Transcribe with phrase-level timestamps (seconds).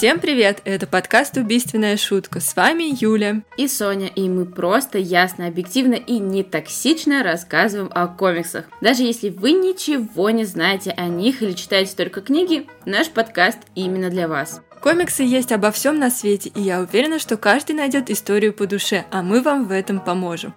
[0.00, 0.62] Всем привет!
[0.64, 2.40] Это подкаст «Убийственная шутка».
[2.40, 8.06] С вами Юля и Соня, и мы просто ясно, объективно и не токсично рассказываем о
[8.06, 8.64] комиксах.
[8.80, 14.08] Даже если вы ничего не знаете о них или читаете только книги, наш подкаст именно
[14.08, 14.62] для вас.
[14.80, 19.04] Комиксы есть обо всем на свете, и я уверена, что каждый найдет историю по душе,
[19.10, 20.54] а мы вам в этом поможем.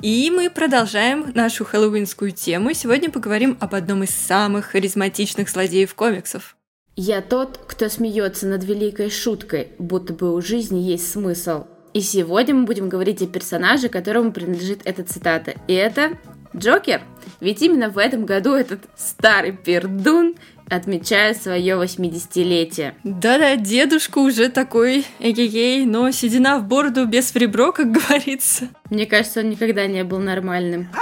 [0.00, 2.72] И мы продолжаем нашу хэллоуинскую тему.
[2.72, 6.56] Сегодня поговорим об одном из самых харизматичных злодеев комиксов.
[6.96, 11.64] Я тот, кто смеется над великой шуткой, будто бы у жизни есть смысл.
[11.94, 15.54] И сегодня мы будем говорить о персонаже, которому принадлежит эта цитата.
[15.68, 16.18] И это
[16.54, 17.00] Джокер.
[17.40, 20.34] Ведь именно в этом году этот старый пердун
[20.68, 22.94] отмечает свое 80-летие.
[23.04, 28.68] Да-да, дедушка уже такой, эгегей, но седина в бороду без в ребро, как говорится.
[28.90, 30.88] Мне кажется, он никогда не был нормальным.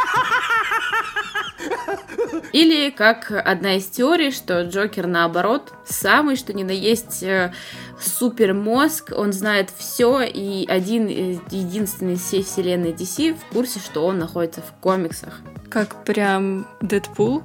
[2.53, 7.52] Или как одна из теорий, что Джокер наоборот самый, что ни на есть э,
[8.01, 11.09] супер мозг, он знает все, и один
[11.51, 15.41] единственный из всей вселенной DC в курсе, что он находится в комиксах.
[15.68, 17.45] Как прям Дэдпул?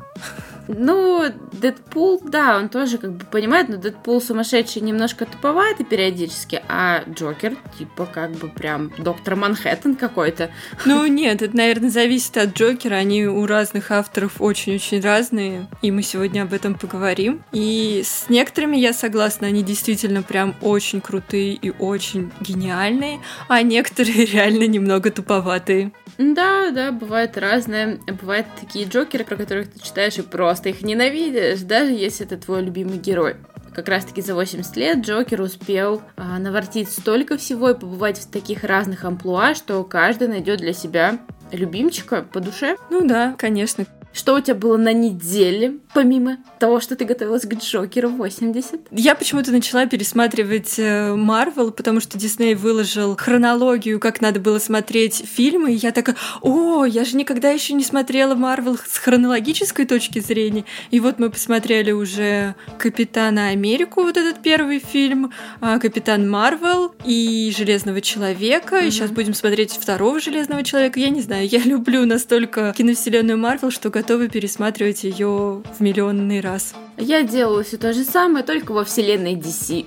[0.68, 7.04] Ну, Дэдпул, да, он тоже как бы понимает, но Дэдпул сумасшедший немножко туповатый периодически, а
[7.10, 10.50] Джокер, типа, как бы прям доктор Манхэттен какой-то.
[10.86, 16.02] Ну, нет, это, наверное, зависит от Джокера, они у разных авторов очень-очень разные, и мы
[16.02, 17.44] сегодня об этом поговорим.
[17.52, 24.26] И с некоторыми я согласна, они действительно прям очень крутые и очень гениальные, а некоторые
[24.26, 25.92] реально немного туповатые.
[26.18, 28.00] Да, да, бывает разное.
[28.22, 32.64] Бывают такие Джокеры, про которых ты читаешь и просто их ненавидишь, даже если это твой
[32.64, 33.36] любимый герой.
[33.74, 38.64] Как раз-таки за 80 лет Джокер успел а, навортить столько всего и побывать в таких
[38.64, 41.20] разных амплуа, что каждый найдет для себя
[41.52, 42.78] любимчика по душе.
[42.90, 43.86] Ну да, конечно.
[44.16, 48.88] Что у тебя было на неделе, помимо того, что ты готовилась к Джокеру 80?
[48.92, 55.74] Я почему-то начала пересматривать Марвел, потому что Дисней выложил хронологию, как надо было смотреть фильмы,
[55.74, 60.64] и я такая, о, я же никогда еще не смотрела Марвел с хронологической точки зрения.
[60.92, 67.54] И вот мы посмотрели уже Капитана Америку, вот этот первый фильм, а, Капитан Марвел и
[67.56, 68.88] Железного Человека, mm-hmm.
[68.88, 71.02] и сейчас будем смотреть второго Железного Человека.
[71.02, 76.76] Я не знаю, я люблю настолько киновселенную Марвел, что готовы пересматривать ее в миллионный раз.
[76.98, 79.86] Я делаю все то же самое, только во вселенной DC.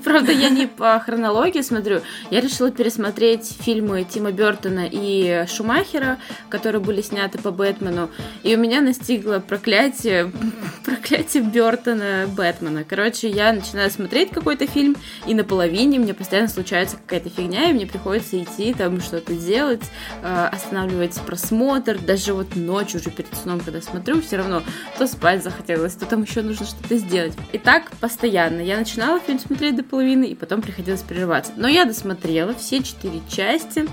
[0.04, 2.00] Правда, я не по хронологии смотрю.
[2.30, 6.18] Я решила пересмотреть фильмы Тима Бертона и Шумахера,
[6.50, 8.10] которые были сняты по Бэтмену.
[8.42, 10.30] И у меня настигло проклятие,
[10.84, 12.84] проклятие Бертона Бэтмена.
[12.84, 14.96] Короче, я начинаю смотреть какой-то фильм,
[15.26, 19.84] и на половине мне постоянно случается какая-то фигня, и мне приходится идти там что-то делать,
[20.22, 21.98] э, останавливать просмотр.
[21.98, 24.62] Даже вот ночью уже перед сном, когда смотрю, все равно
[24.98, 27.34] то спать захотелось, то там еще нужно что-то сделать.
[27.52, 28.60] И так постоянно.
[28.60, 31.52] Я начинала фильм смотреть до половины, и потом приходилось прерываться.
[31.56, 33.86] Но я досмотрела все четыре части,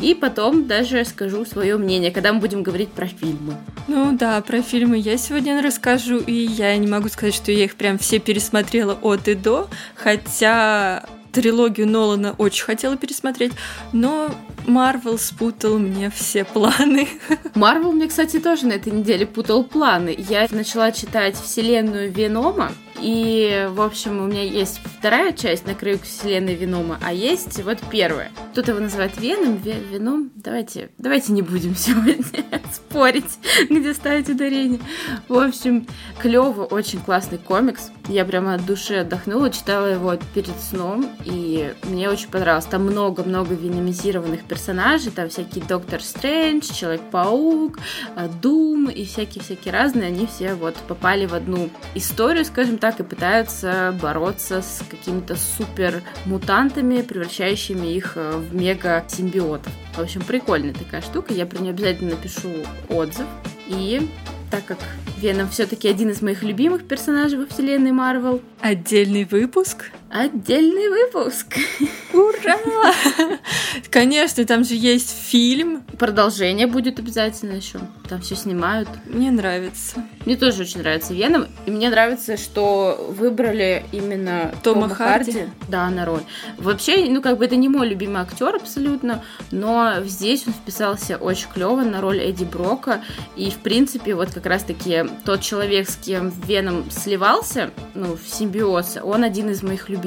[0.00, 3.56] и потом даже скажу свое мнение, когда мы будем говорить про фильмы.
[3.88, 7.76] Ну да, про фильмы я сегодня расскажу, и я не могу сказать, что я их
[7.76, 13.52] прям все пересмотрела от и до, хотя трилогию Нолана очень хотела пересмотреть,
[13.92, 14.30] но
[14.66, 17.08] Марвел спутал мне все планы.
[17.54, 20.14] Марвел мне, кстати, тоже на этой неделе путал планы.
[20.16, 25.98] Я начала читать вселенную Венома, и, в общем, у меня есть вторая часть на краю
[26.02, 28.30] вселенной Венома, а есть вот первая.
[28.54, 30.30] Тут его называют Веном, Веном.
[30.34, 32.24] Давайте, давайте не будем сегодня
[32.72, 34.80] спорить, где ставить ударение.
[35.28, 35.86] В общем,
[36.18, 37.90] клево, очень классный комикс.
[38.08, 42.64] Я прямо от души отдохнула, читала его перед сном, и мне очень понравилось.
[42.66, 47.78] Там много-много веномизированных персонажей, там всякий Доктор Стрэндж, Человек-паук,
[48.42, 50.08] Дум и всякие-всякие разные.
[50.08, 56.02] Они все вот попали в одну историю, скажем так, и пытаются бороться с какими-то супер
[56.26, 59.72] мутантами, превращающими их э, в мега-симбиотов.
[59.94, 61.32] В общем, прикольная такая штука.
[61.32, 62.50] Я про нее обязательно напишу
[62.88, 63.26] отзыв.
[63.68, 64.08] И
[64.50, 64.78] так как
[65.18, 68.40] Веном все-таки один из моих любимых персонажей во вселенной Марвел.
[68.60, 69.92] Отдельный выпуск?
[70.10, 71.56] Отдельный выпуск.
[72.12, 72.58] Ура!
[73.90, 75.84] Конечно, там же есть фильм.
[76.00, 77.78] Продолжение будет обязательно еще.
[78.08, 78.88] Там все снимают.
[79.06, 80.04] Мне нравится.
[80.26, 81.46] Мне тоже очень нравится Веном.
[81.64, 85.32] И мне нравится, что выбрали именно Тома, Тома Харди.
[85.32, 85.48] Харди.
[85.68, 86.22] Да, на роль.
[86.58, 89.22] Вообще, ну как бы это не мой любимый актер абсолютно,
[89.52, 93.00] но здесь он вписался очень клево на роль Эдди Брока.
[93.36, 98.28] И в принципе, вот как раз таки тот человек, с кем Веном сливался, ну, в
[98.28, 99.99] симбиоз, он один из моих любимых.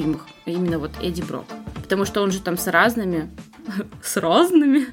[0.45, 1.45] Именно вот Эдди Брок.
[1.75, 3.29] Потому что он же там с разными.
[4.03, 4.87] с разными.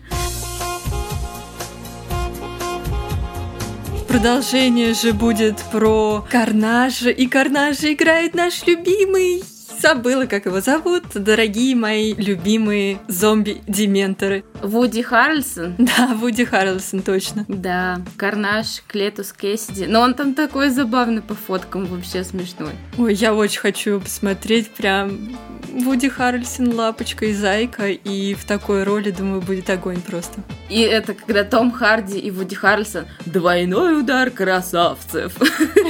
[4.08, 9.44] Продолжение же будет про Карнажа, и Карнажа играет наш любимый
[9.80, 11.04] Забыла, как его зовут.
[11.14, 14.44] Дорогие мои любимые зомби-дементоры.
[14.62, 15.74] Вуди Харрельсон?
[15.90, 17.46] Да, Вуди Харрельсон, точно.
[17.48, 19.86] Да, Карнаж, Клетус Кэссиди.
[19.86, 22.72] Но он там такой забавный по фоткам, вообще смешной.
[22.98, 25.30] Ой, я очень хочу посмотреть прям
[25.72, 30.40] Вуди Харрельсон, Лапочка и Зайка, и в такой роли, думаю, будет огонь просто.
[30.68, 35.32] И это когда Том Харди и Вуди Харрельсон «Двойной удар красавцев»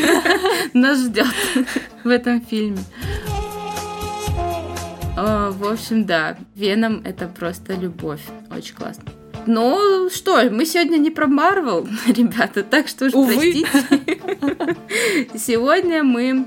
[0.75, 1.27] нас ждет
[2.05, 2.79] в этом фильме.
[5.17, 8.23] О, в общем, да, Веном это просто любовь.
[8.51, 9.05] Очень классно.
[9.47, 13.35] Ну что, мы сегодня не про Марвел, ребята, так что уж Увы.
[13.35, 13.69] простите.
[15.39, 16.47] Сегодня мы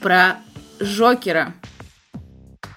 [0.00, 0.36] про
[0.80, 1.54] Жокера.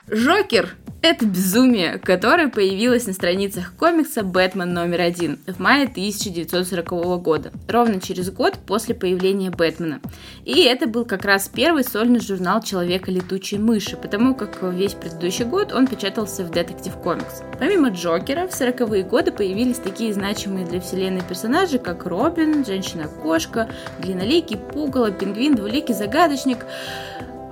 [0.07, 7.51] Жокер это безумие, которое появилось на страницах комикса «Бэтмен номер один» в мае 1940 года,
[7.67, 10.01] ровно через год после появления Бэтмена.
[10.43, 15.71] И это был как раз первый сольный журнал «Человека-летучей мыши», потому как весь предыдущий год
[15.71, 17.43] он печатался в Детектив Комикс.
[17.59, 23.69] Помимо Джокера, в 40-е годы появились такие значимые для вселенной персонажи, как Робин, Женщина-кошка,
[23.99, 26.65] Длинноликий, Пугало, Пингвин, Двуликий Загадочник,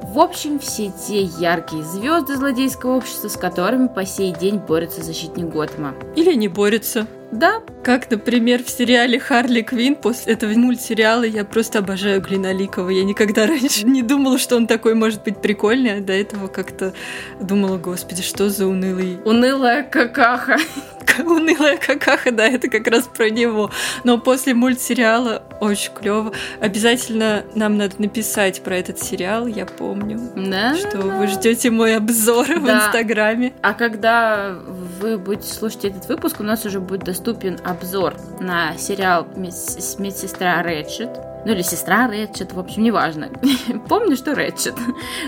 [0.08, 5.48] в общем, все те яркие звезды злодейского общества, с которыми по сей день борется защитник
[5.48, 5.96] Готэма.
[6.16, 7.08] Или не борется.
[7.32, 7.62] Да.
[7.84, 12.90] Как, например, в сериале Харли Квин после этого мультсериала я просто обожаю Глиноликова.
[12.90, 16.94] Я никогда раньше не думала, что он такой может быть прикольный, а до этого как-то
[17.40, 19.20] думала, господи, что за унылый...
[19.26, 20.58] Унылая какаха.
[21.20, 23.72] Унылая какаха, да, это как раз про него.
[24.04, 26.34] Но после мультсериала очень клево.
[26.60, 30.20] Обязательно нам надо написать про этот сериал, я помню.
[30.36, 30.76] Да.
[30.76, 32.56] Что вы ждете мой обзор да.
[32.56, 33.54] в Инстаграме.
[33.62, 34.56] А когда
[35.00, 41.10] вы будете слушать этот выпуск, у нас уже будет доступен обзор на сериал «Медсестра Рэтчет»,
[41.46, 43.30] ну или сестра Рэтчет, в общем, неважно.
[43.88, 44.74] Помню, что Рэтчет.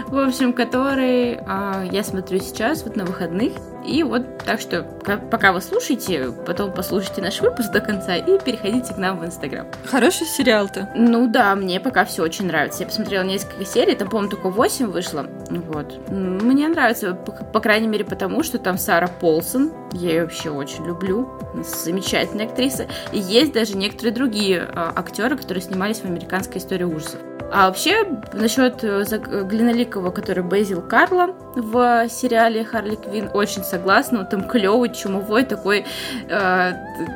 [0.08, 3.54] в общем, который э, я смотрю сейчас, вот на выходных.
[3.88, 4.84] И вот так что,
[5.32, 9.66] пока вы слушаете, потом послушайте наш выпуск до конца и переходите к нам в Инстаграм.
[9.86, 10.90] Хороший сериал-то.
[10.96, 12.82] Ну да, мне пока все очень нравится.
[12.82, 15.26] Я посмотрела несколько серий, там, по-моему, только 8 вышло.
[15.50, 16.10] Вот.
[16.10, 19.72] Мне нравится, по, по крайней мере, потому что там Сара Полсон.
[19.94, 21.30] Я ее вообще очень люблю.
[21.64, 22.88] Замечательная актриса.
[23.14, 27.20] И есть даже некоторые другие а, актеры, которые снимались в американской истории ужасов.
[27.50, 29.06] А вообще, насчет э,
[29.44, 34.20] Глиноликова, который Бейзил Карла в сериале Харли Квин, очень согласна.
[34.20, 35.86] Он там клевый, чумовой такой,
[36.30, 36.72] э,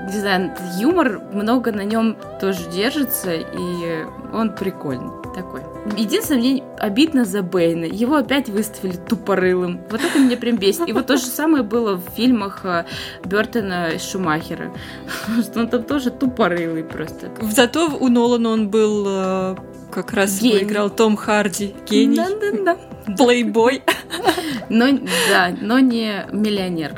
[0.07, 5.61] не знаю, юмор много на нем тоже держится, и он прикольный такой.
[5.97, 7.85] Единственное, мне обидно за Бэйна.
[7.85, 9.81] Его опять выставили тупорылым.
[9.89, 10.87] Вот это мне прям бесит.
[10.87, 12.85] И вот то же самое было в фильмах э,
[13.25, 14.71] Бертона и Шумахера.
[15.41, 17.31] Что он там тоже тупорылый просто.
[17.41, 19.55] Зато у Нолана он был э,
[19.91, 20.59] как раз Гений.
[20.59, 21.73] выиграл Том Харди.
[21.89, 22.15] Гений.
[22.15, 23.15] Да-да-да.
[23.15, 23.83] Плейбой.
[24.69, 24.85] Но,
[25.29, 26.93] да, но не миллионер.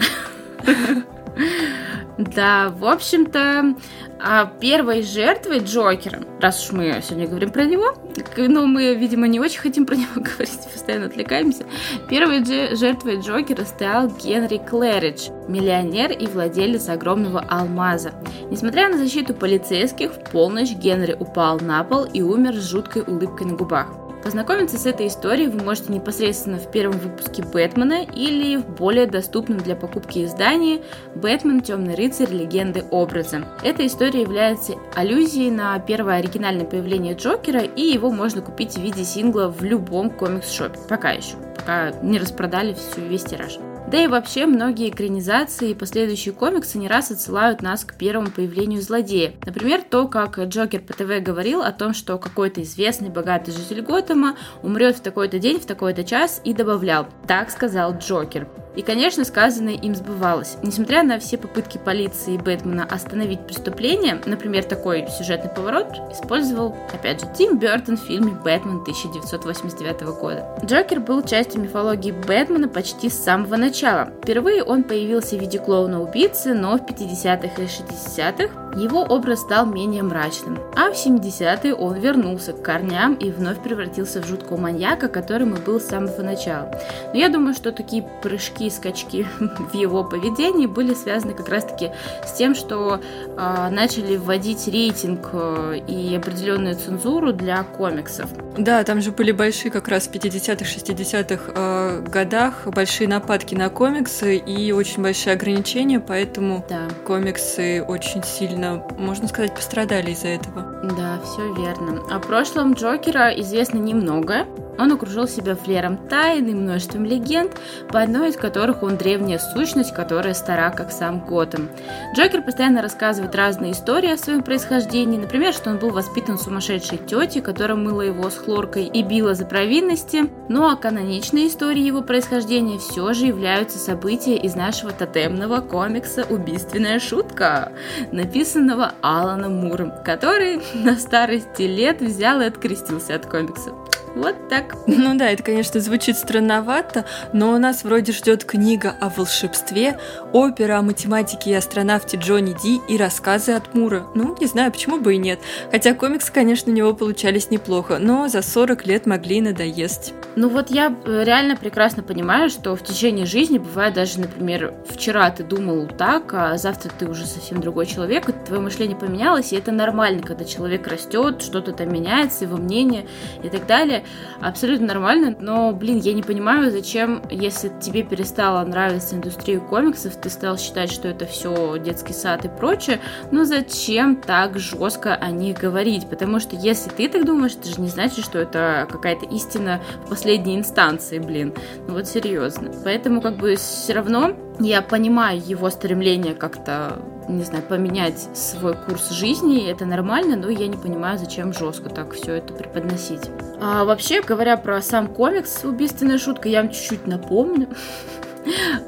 [2.18, 3.76] Да, в общем-то,
[4.24, 7.94] а первой жертвой Джокера, раз уж мы сегодня говорим про него,
[8.38, 11.66] но мы, видимо, не очень хотим про него говорить, постоянно отвлекаемся,
[12.10, 12.44] первой
[12.76, 18.14] жертвой Джокера стал Генри Клэридж, миллионер и владелец огромного алмаза.
[18.50, 23.48] Несмотря на защиту полицейских, в полночь Генри упал на пол и умер с жуткой улыбкой
[23.48, 24.03] на губах.
[24.24, 29.58] Познакомиться с этой историей вы можете непосредственно в первом выпуске Бэтмена или в более доступном
[29.58, 30.82] для покупки издании
[31.16, 31.62] «Бэтмен.
[31.62, 32.32] Темный рыцарь.
[32.32, 33.46] Легенды образа».
[33.64, 39.04] Эта история является аллюзией на первое оригинальное появление Джокера, и его можно купить в виде
[39.04, 40.80] сингла в любом комикс-шопе.
[40.88, 41.36] Пока еще.
[41.58, 43.58] Пока не распродали всю весь тираж.
[43.92, 48.82] Да и вообще многие экранизации и последующие комиксы не раз отсылают нас к первому появлению
[48.82, 49.34] злодея.
[49.46, 54.36] Например, то, как Джокер по ТВ говорил о том, что какой-то известный богатый житель Готэма
[54.64, 58.48] умрет в такой-то день, в такой-то час и добавлял «Так сказал Джокер».
[58.76, 60.58] И, конечно, сказанное им сбывалось.
[60.64, 67.22] Несмотря на все попытки полиции и Бэтмена остановить преступление, например, такой сюжетный поворот использовал, опять
[67.22, 70.48] же, Тим Бертон в фильме «Бэтмен» 1989 года.
[70.66, 73.83] Джокер был частью мифологии Бэтмена почти с самого начала.
[73.84, 80.04] Впервые он появился в виде клоуна-убийцы, но в 50-х и 60-х его образ стал менее
[80.04, 80.58] мрачным.
[80.76, 85.60] А в 70-е он вернулся к корням и вновь превратился в жуткого маньяка, которым и
[85.60, 86.72] был с самого начала.
[87.14, 91.92] Но я думаю, что такие прыжки и скачки в его поведении были связаны как раз-таки
[92.26, 98.30] с тем, что э, начали вводить рейтинг э, и определенную цензуру для комиксов.
[98.58, 103.63] Да, там же были большие как раз в 50-х, 60-х э, годах большие нападки на
[103.70, 106.88] комиксы и очень большие ограничения, поэтому да.
[107.06, 110.64] комиксы очень сильно, можно сказать, пострадали из-за этого.
[110.98, 112.02] Да, все верно.
[112.10, 114.46] О прошлом Джокера известно немного.
[114.78, 117.52] Он окружил себя флером тайн и множеством легенд,
[117.90, 121.70] по одной из которых он древняя сущность, которая стара, как сам Готэм.
[122.16, 127.42] Джокер постоянно рассказывает разные истории о своем происхождении, например, что он был воспитан сумасшедшей тетей,
[127.42, 132.80] которая мыла его с хлоркой и била за провинности, ну а каноничные истории его происхождения
[132.80, 137.72] все же являются события из нашего тотемного комикса «Убийственная шутка»,
[138.12, 143.72] написанного Аланом Муром, который на старости лет взял и открестился от комикса.
[144.16, 144.76] Вот так.
[144.86, 149.98] Ну да, это, конечно, звучит странновато, но у нас вроде ждет книга о волшебстве,
[150.32, 154.06] опера о математике и астронавте Джонни Ди и рассказы от Мура.
[154.14, 155.40] Ну, не знаю, почему бы и нет.
[155.72, 160.14] Хотя комиксы, конечно, у него получались неплохо, но за 40 лет могли надоесть.
[160.36, 165.30] Ну вот я э, реально прекрасно понимаю, что в течение жизни бывает даже, например, вчера
[165.32, 169.56] ты думал так, а завтра ты уже совсем другой человек, и твое мышление поменялось, и
[169.56, 173.06] это нормально, когда человек растет, что-то там меняется, его мнение
[173.44, 174.03] и так далее
[174.42, 180.30] абсолютно нормально, но, блин, я не понимаю, зачем, если тебе перестала нравиться индустрия комиксов, ты
[180.30, 183.00] стал считать, что это все детский сад и прочее,
[183.32, 186.10] ну зачем так жестко о них говорить?
[186.10, 190.10] Потому что если ты так думаешь, это же не значит, что это какая-то истина в
[190.10, 191.54] последней инстанции, блин.
[191.88, 192.72] Ну вот серьезно.
[192.84, 199.10] Поэтому как бы все равно я понимаю его стремление как-то, не знаю, поменять свой курс
[199.12, 203.30] жизни, это нормально, но я не понимаю, зачем жестко так все это преподносить.
[203.62, 207.70] А вообще, говоря про сам комикс «Убийственная шутка», я вам чуть-чуть напомню.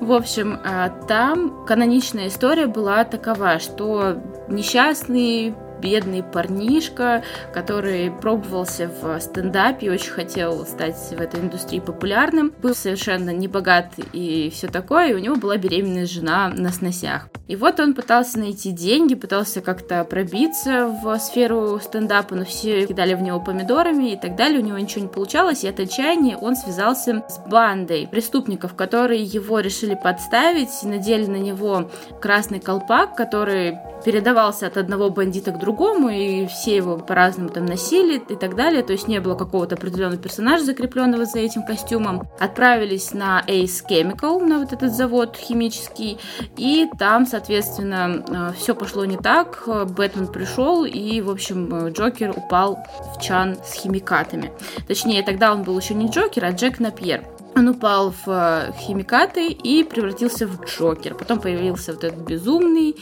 [0.01, 9.19] В общем, а, там каноничная история была такова, что несчастный бедный парнишка, который пробовался в
[9.19, 15.09] стендапе, очень хотел стать в этой индустрии популярным, был совершенно не богат и все такое,
[15.09, 17.27] и у него была беременная жена на сносях.
[17.47, 23.13] И вот он пытался найти деньги, пытался как-то пробиться в сферу стендапа, но все кидали
[23.13, 26.55] в него помидорами и так далее, у него ничего не получалось, и от отчаяния он
[26.55, 31.89] связался с бандой преступников, которые его решили подставить, надели на него
[32.19, 38.21] красный колпак, который передавался от одного бандита к другому, и все его по-разному там носили
[38.29, 42.27] и так далее, то есть не было какого-то определенного персонажа, закрепленного за этим костюмом.
[42.39, 46.17] Отправились на Ace Chemical, на вот этот завод химический,
[46.55, 52.79] и там, соответственно, э, все пошло не так, Бэтмен пришел, и, в общем, Джокер упал
[53.15, 54.51] в чан с химикатами.
[54.87, 57.34] Точнее, тогда он был еще не Джокер, а Джек Напьер.
[57.55, 61.15] Он упал в э, химикаты и превратился в Джокер.
[61.15, 62.97] Потом появился вот этот безумный,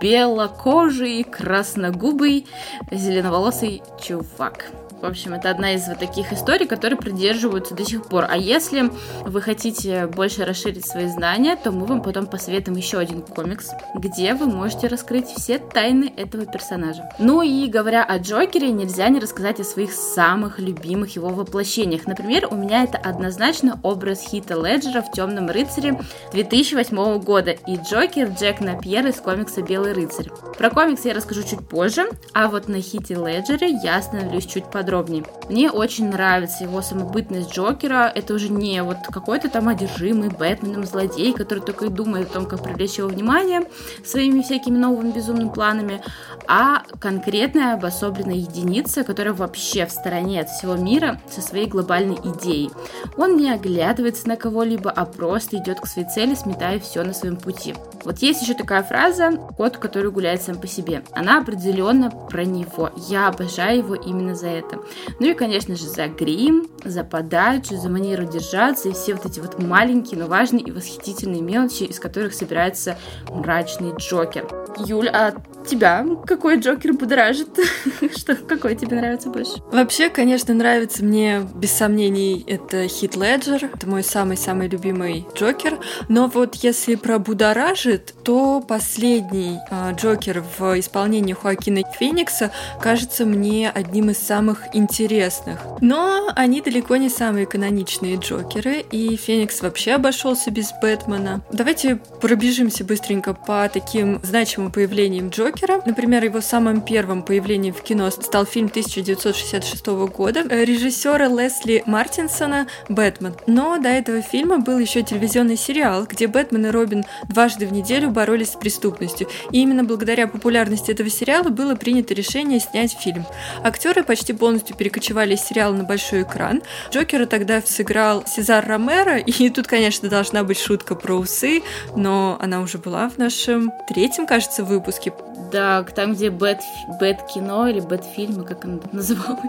[0.00, 2.46] белокожий, красногубый,
[2.92, 4.66] зеленоволосый чувак.
[5.00, 8.26] В общем, это одна из вот таких историй, которые придерживаются до сих пор.
[8.28, 8.90] А если
[9.24, 14.34] вы хотите больше расширить свои знания, то мы вам потом посоветуем еще один комикс, где
[14.34, 17.08] вы можете раскрыть все тайны этого персонажа.
[17.18, 22.06] Ну и говоря о Джокере, нельзя не рассказать о своих самых любимых его воплощениях.
[22.06, 25.98] Например, у меня это однозначно образ Хита Леджера в Темном рыцаре
[26.32, 30.28] 2008 года и Джокер Джек Напьер из комикса Белый рыцарь.
[30.58, 34.89] Про комикс я расскажу чуть позже, а вот на Хите Леджере я остановлюсь чуть подробнее
[34.90, 35.24] подробнее.
[35.48, 38.10] Мне очень нравится его самобытность Джокера.
[38.12, 42.46] Это уже не вот какой-то там одержимый Бэтменом злодей, который только и думает о том,
[42.46, 43.62] как привлечь его внимание
[44.04, 46.02] своими всякими новыми безумными планами,
[46.48, 52.70] а конкретная обособленная единица, которая вообще в стороне от всего мира со своей глобальной идеей.
[53.16, 57.36] Он не оглядывается на кого-либо, а просто идет к своей цели, сметая все на своем
[57.36, 57.74] пути.
[58.04, 61.02] Вот есть еще такая фраза «кот, который гуляет сам по себе».
[61.12, 62.90] Она определенно про него.
[63.08, 64.79] Я обожаю его именно за это.
[65.18, 69.40] Ну и, конечно же, за грим, за подачу, за манеру держаться и все вот эти
[69.40, 74.48] вот маленькие, но важные и восхитительные мелочи, из которых собирается мрачный Джокер.
[74.78, 75.34] Юль, а
[75.66, 77.48] тебя какой Джокер будоражит?
[78.16, 79.52] Что, какой тебе нравится больше?
[79.72, 83.70] Вообще, конечно, нравится мне, без сомнений, это Хит Леджер.
[83.72, 85.78] Это мой самый-самый любимый Джокер.
[86.08, 92.50] Но вот если про будоражит, то последний э, Джокер в исполнении Хоакина Феникса
[92.80, 95.60] кажется мне одним из самых интересных.
[95.80, 101.42] Но они далеко не самые каноничные Джокеры, и Феникс вообще обошелся без Бэтмена.
[101.52, 105.49] Давайте пробежимся быстренько по таким значимым появлениям Джокера.
[105.86, 113.34] Например, его самым первым появлением в кино стал фильм 1966 года режиссера Лесли Мартинсона «Бэтмен».
[113.46, 118.10] Но до этого фильма был еще телевизионный сериал, где Бэтмен и Робин дважды в неделю
[118.10, 119.28] боролись с преступностью.
[119.50, 123.26] И именно благодаря популярности этого сериала было принято решение снять фильм.
[123.62, 126.62] Актеры почти полностью перекочевали из сериала на большой экран.
[126.90, 131.62] Джокера тогда сыграл Сезар Ромеро, и тут, конечно, должна быть шутка про усы,
[131.96, 135.12] но она уже была в нашем третьем, кажется, выпуске.
[135.52, 136.60] Да, там, где bat,
[137.00, 139.40] bat кино или bat фильмы, как оно называлось.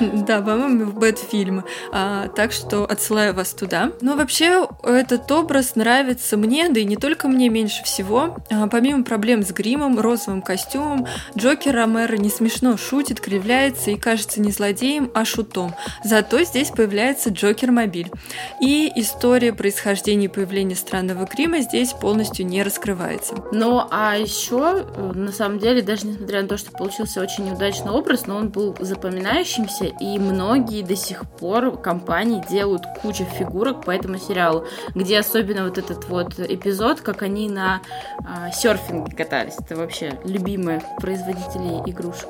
[0.00, 1.64] Да, по-моему, bat фильмы.
[1.92, 3.92] А, так что отсылаю вас туда.
[4.00, 8.36] Но вообще этот образ нравится мне, да и не только мне меньше всего.
[8.50, 14.40] А, помимо проблем с гримом, розовым костюмом, Джокер Ромеро не смешно шутит, кривляется и кажется
[14.40, 15.74] не злодеем, а шутом.
[16.04, 18.10] Зато здесь появляется Джокер-мобиль.
[18.60, 23.34] И история происхождения и появления странного грима здесь полностью не раскрывается.
[23.52, 28.26] Ну, а еще на самом деле, даже несмотря на то, что получился очень неудачный образ,
[28.26, 34.18] но он был запоминающимся, и многие до сих пор компании делают кучу фигурок по этому
[34.18, 37.80] сериалу, где особенно вот этот вот эпизод, как они на
[38.20, 39.54] э, серфинге катались.
[39.58, 42.28] Это вообще любимые производители игрушек,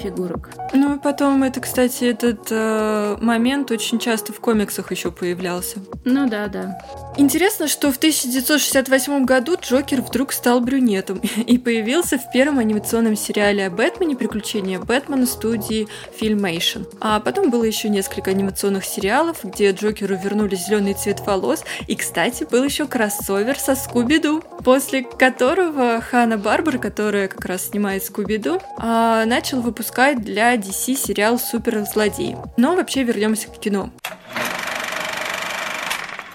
[0.00, 0.50] фигурок.
[0.72, 5.80] Ну и потом это, кстати, этот э, момент очень часто в комиксах еще появлялся.
[6.04, 6.78] Ну да, да.
[7.20, 13.66] Интересно, что в 1968 году Джокер вдруг стал брюнетом и появился в первом анимационном сериале
[13.66, 15.88] о Бэтмене «Приключения Бэтмена» студии
[16.20, 16.86] Filmation.
[17.00, 22.46] А потом было еще несколько анимационных сериалов, где Джокеру вернули зеленый цвет волос, и, кстати,
[22.48, 29.24] был еще кроссовер со Скуби-Ду, после которого Хана Барбар, которая как раз снимает Скуби-Ду, а,
[29.24, 32.38] начал выпускать для DC сериал «Суперзлодеи».
[32.56, 33.90] Но вообще вернемся к кино.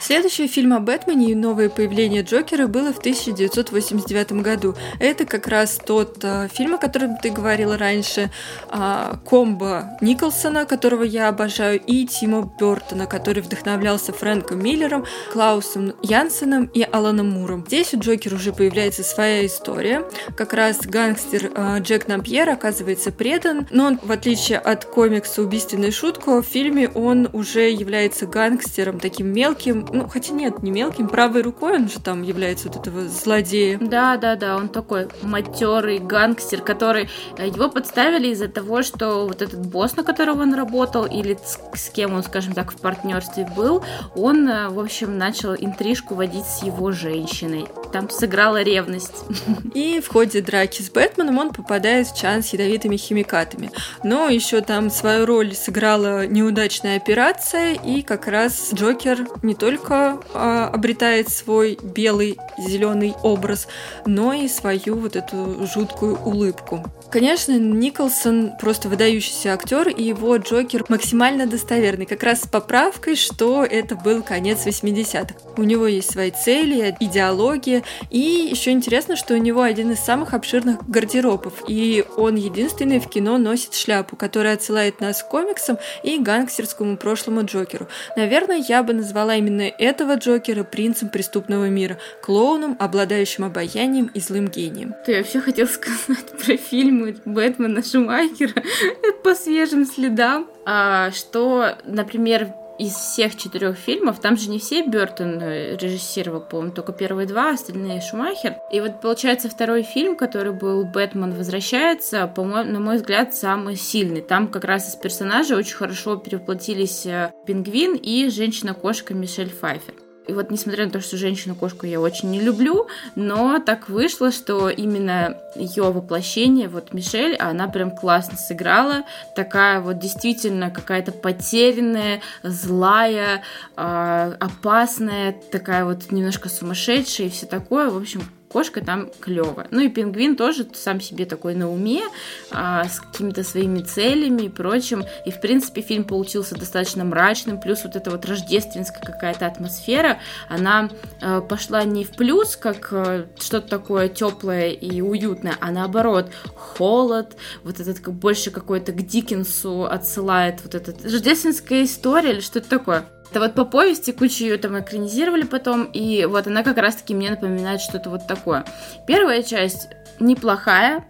[0.04, 4.76] Следующий фильм о Бэтмене и новое появление Джокера было в 1989 году.
[5.00, 8.30] Это как раз тот э, фильм, о котором ты говорила раньше,
[8.70, 16.66] э, комбо Николсона, которого я обожаю, и Тима Бертона, который вдохновлялся Фрэнком Миллером, Клаусом Янсеном
[16.66, 17.64] и Аланом Муром.
[17.66, 20.04] Здесь у Джокера уже появляется своя история.
[20.36, 25.92] Как раз гангстер э, Джек Нампьер оказывается предан, но он, в отличие от комикса «Убийственная
[25.92, 31.44] шутка», в фильме он уже является гангстером таким мелким, ну, хотя нет, не мелким, правой
[31.44, 33.78] рукой он же там является вот этого злодея.
[33.80, 39.42] Да, да, да, он такой матерый гангстер, который э, его подставили из-за того, что вот
[39.44, 43.48] этот босс, на которого он работал, или с, с кем он, скажем так, в партнерстве
[43.56, 43.84] был,
[44.16, 47.68] он, э, в общем, начал интрижку водить с его женщиной.
[47.92, 49.24] Там сыграла ревность.
[49.76, 53.70] И в ходе драки с Бэтменом он попадает в чан с ядовитыми химикатами.
[54.04, 60.20] Но еще там свою роль сыграла неудачная операция, и как раз Джокер не только только
[60.34, 63.68] э, обретает свой белый зеленый образ,
[64.06, 66.84] но и свою вот эту жуткую улыбку.
[67.14, 73.64] Конечно, Николсон просто выдающийся актер, и его Джокер максимально достоверный, как раз с поправкой, что
[73.64, 75.36] это был конец 80-х.
[75.56, 80.34] У него есть свои цели, идеология, и еще интересно, что у него один из самых
[80.34, 86.18] обширных гардеробов, и он единственный в кино носит шляпу, которая отсылает нас к комиксам и
[86.18, 87.88] гангстерскому прошлому Джокеру.
[88.18, 94.48] Наверное, я бы назвала именно этого Джокера принцем преступного мира, клоуном, обладающим обаянием и злым
[94.48, 94.96] гением.
[95.06, 96.58] Ты вообще хотел сказать про
[97.04, 98.64] фильмы Бэтмена Шумахера
[99.24, 105.40] по свежим следам, а, что, например, из всех четырех фильмов, там же не все Бертон
[105.40, 108.56] э, режиссировал, по-моему, только первые два, остальные Шумахер.
[108.72, 114.22] И вот получается второй фильм, который был «Бэтмен возвращается», по-моему, на мой взгляд, самый сильный.
[114.22, 120.03] Там как раз из персонажей очень хорошо переплотились э, пингвин и женщина-кошка Мишель Пфайфер.
[120.28, 124.70] И вот несмотря на то, что женщину-кошку я очень не люблю, но так вышло, что
[124.70, 129.04] именно ее воплощение, вот Мишель, она прям классно сыграла.
[129.36, 133.44] Такая вот действительно какая-то потерянная, злая,
[133.76, 137.90] э, опасная, такая вот немножко сумасшедшая и все такое.
[137.90, 138.22] В общем,
[138.54, 139.66] кошка там клево.
[139.72, 142.04] Ну и пингвин тоже сам себе такой на уме,
[142.52, 145.04] а, с какими-то своими целями и прочим.
[145.26, 150.90] И в принципе фильм получился достаточно мрачным, плюс вот эта вот рождественская какая-то атмосфера, она
[151.20, 157.36] а, пошла не в плюс, как а, что-то такое теплое и уютное, а наоборот, холод,
[157.64, 163.06] вот этот как больше какой-то к Диккенсу отсылает вот эта рождественская история или что-то такое.
[163.34, 167.32] Это вот по повести кучу ее там экранизировали потом, и вот она как раз-таки мне
[167.32, 168.64] напоминает что-то вот такое.
[169.08, 169.88] Первая часть
[170.20, 171.04] неплохая,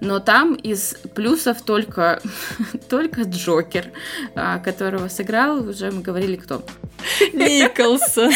[0.00, 2.22] но там из плюсов только,
[2.88, 3.90] только Джокер,
[4.34, 6.62] а, которого сыграл, уже мы говорили кто.
[7.34, 8.32] Николсон.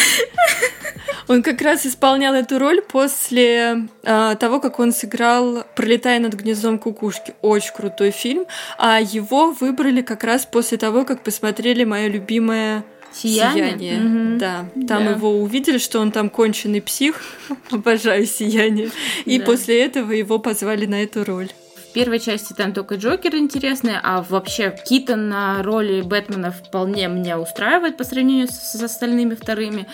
[1.27, 6.77] Он как раз исполнял эту роль после а, того, как он сыграл «Пролетая над гнездом
[6.77, 7.33] кукушки».
[7.41, 8.45] Очень крутой фильм.
[8.77, 13.77] А его выбрали как раз после того, как посмотрели мое любимое Сияние?
[13.77, 14.39] Сияние, угу.
[14.39, 14.65] да.
[14.87, 15.11] Там да.
[15.11, 17.21] его увидели, что он там конченый псих,
[17.71, 18.91] обожаю Сияние.
[19.25, 19.45] И да.
[19.45, 21.49] после этого его позвали на эту роль.
[21.91, 27.37] В первой части там только Джокер интересный, а вообще Китон на роли Бэтмена вполне меня
[27.37, 29.87] устраивает по сравнению с, с остальными вторыми.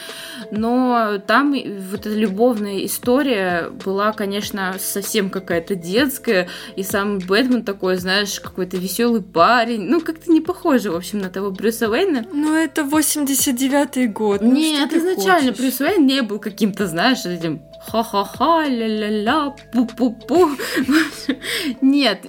[0.52, 7.96] Но там вот эта любовная история была, конечно, совсем какая-то детская, и сам Бэтмен такой,
[7.96, 9.82] знаешь, какой-то веселый парень.
[9.82, 12.28] Ну, как-то не похоже, в общем, на того Брюса Уэйна.
[12.32, 14.42] Ну, это 89-й год.
[14.42, 15.58] Ну, Нет, изначально хочешь?
[15.58, 20.50] Брюс Уэйн не был каким-то, знаешь, этим ха-ха-ха, ля-ля-ля, пу-пу-пу.
[21.82, 22.22] Нет,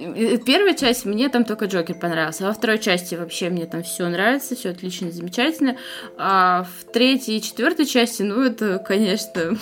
[0.44, 4.08] первая часть мне там только Джокер понравился, а во второй части вообще мне там все
[4.08, 5.76] нравится, все отлично, замечательно.
[6.16, 9.56] А в третьей и четвертой части, ну, это, конечно,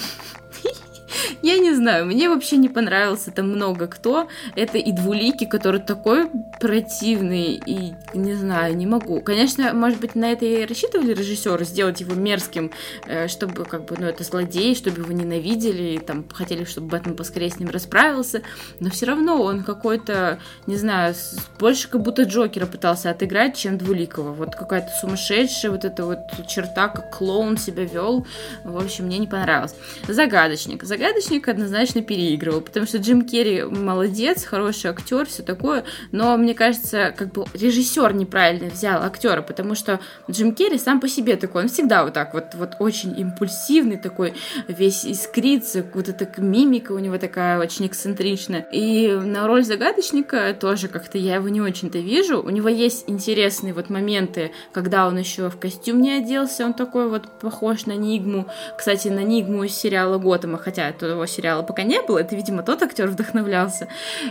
[1.42, 4.29] я не знаю, мне вообще не понравился там много кто.
[4.55, 6.29] Это и двулики, который такой
[6.61, 9.21] противный, и не знаю, не могу.
[9.21, 12.73] Конечно, может быть, на это и рассчитывали режиссеры, сделать его мерзким,
[13.07, 17.16] э, чтобы, как бы, ну, это злодей, чтобы его ненавидели, и там хотели, чтобы Бэтмен
[17.16, 18.42] поскорее с ним расправился,
[18.81, 21.14] но все равно он какой-то, не знаю,
[21.59, 24.33] больше как будто Джокера пытался отыграть, чем Двуликого.
[24.33, 28.27] Вот какая-то сумасшедшая вот эта вот черта, как клоун себя вел.
[28.64, 29.75] В общем, мне не понравилось.
[30.09, 30.83] Загадочник.
[30.83, 31.06] Загадочник
[31.49, 37.33] однозначно переигрывал, потому что Джим Керри молодец, хороший актер, все такое, но мне кажется, как
[37.33, 42.05] бы режиссер неправильно взял актера, потому что Джим Керри сам по себе такой, он всегда
[42.05, 44.35] вот так вот, вот очень импульсивный такой,
[44.69, 48.66] весь искрится, вот эта мимика у него такая очень эксцентричная.
[48.73, 52.42] И на роль загадочника тоже как-то я его не очень-то вижу.
[52.42, 57.09] У него есть интересные вот моменты, когда он еще в костюм не оделся, он такой
[57.09, 58.47] вот похож на Нигму.
[58.77, 62.83] Кстати, на Нигму из сериала Готэма, хотя этого сериала пока не было, это, видимо, тот
[62.83, 63.88] актер вдохновлялся.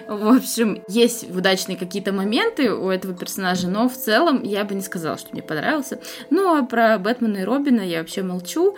[0.08, 4.82] В общем, есть удачные какие-то моменты у этого персонажа, но в целом я бы не
[4.82, 6.00] сказала, что мне понравился.
[6.30, 8.76] Ну, а про Бэтмена и Робина я вообще молчу.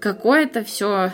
[0.00, 1.12] Какое-то все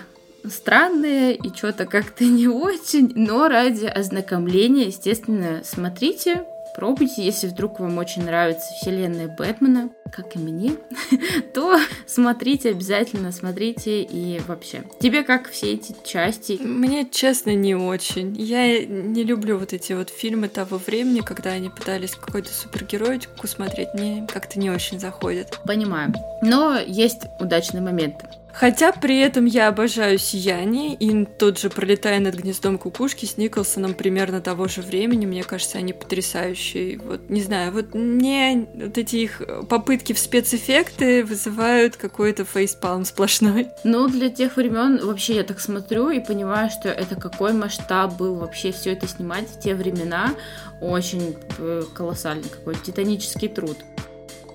[0.48, 6.44] странное и что-то как-то не очень, но ради ознакомления, естественно, смотрите,
[6.74, 10.72] Пробуйте, если вдруг вам очень нравится вселенная Бэтмена, как и мне,
[11.54, 14.82] то смотрите обязательно, смотрите и вообще.
[15.00, 16.58] Тебе как все эти части?
[16.60, 18.34] Мне, честно, не очень.
[18.36, 23.94] Я не люблю вот эти вот фильмы того времени, когда они пытались какой-то супергероику смотреть.
[23.94, 25.60] Мне как-то не очень заходит.
[25.64, 26.12] Понимаю.
[26.42, 28.26] Но есть удачные моменты.
[28.54, 33.94] Хотя при этом я обожаю «Сияние», и тот же «Пролетая над гнездом кукушки» с Николсоном
[33.94, 36.98] примерно того же времени, мне кажется, они потрясающие.
[36.98, 43.68] Вот, не знаю, вот мне вот эти их попытки в спецэффекты вызывают какой-то фейспалм сплошной.
[43.82, 48.36] Ну, для тех времен вообще я так смотрю и понимаю, что это какой масштаб был
[48.36, 50.34] вообще все это снимать в те времена.
[50.80, 53.78] Очень э, колоссальный какой титанический труд.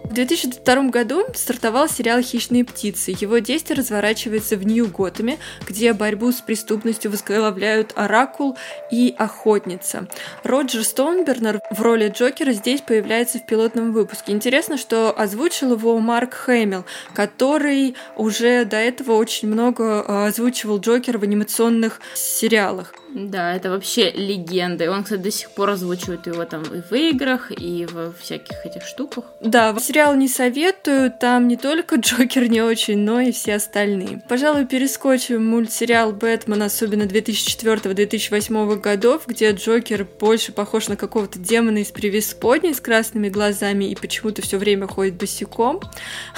[0.10, 3.12] В 2002 году стартовал сериал «Хищные птицы».
[3.12, 8.58] Его действие разворачивается в Нью-Готэме, где борьбу с преступностью возглавляют Оракул
[8.90, 10.08] и Охотница.
[10.42, 14.32] Роджер Стоунбернер в роли Джокера здесь появляется в пилотном выпуске.
[14.32, 21.20] Интересно, что озвучил его Марк Хэмилл, который уже до этого очень много а, озвучивал Джокера
[21.20, 22.96] в анимационных сериалах.
[23.14, 24.86] Да, это вообще легенда.
[24.86, 28.66] И он, кстати, до сих пор озвучивает его там и в играх, и в всяких
[28.66, 29.26] этих штуках.
[29.42, 34.22] Да, сериал не советую, там не только Джокер не очень, но и все остальные.
[34.30, 41.88] Пожалуй, перескочим мультсериал Бэтмен, особенно 2004-2008 годов, где Джокер больше похож на какого-то демона из
[41.88, 45.82] привисподней с красными глазами и почему-то все время ходит босиком.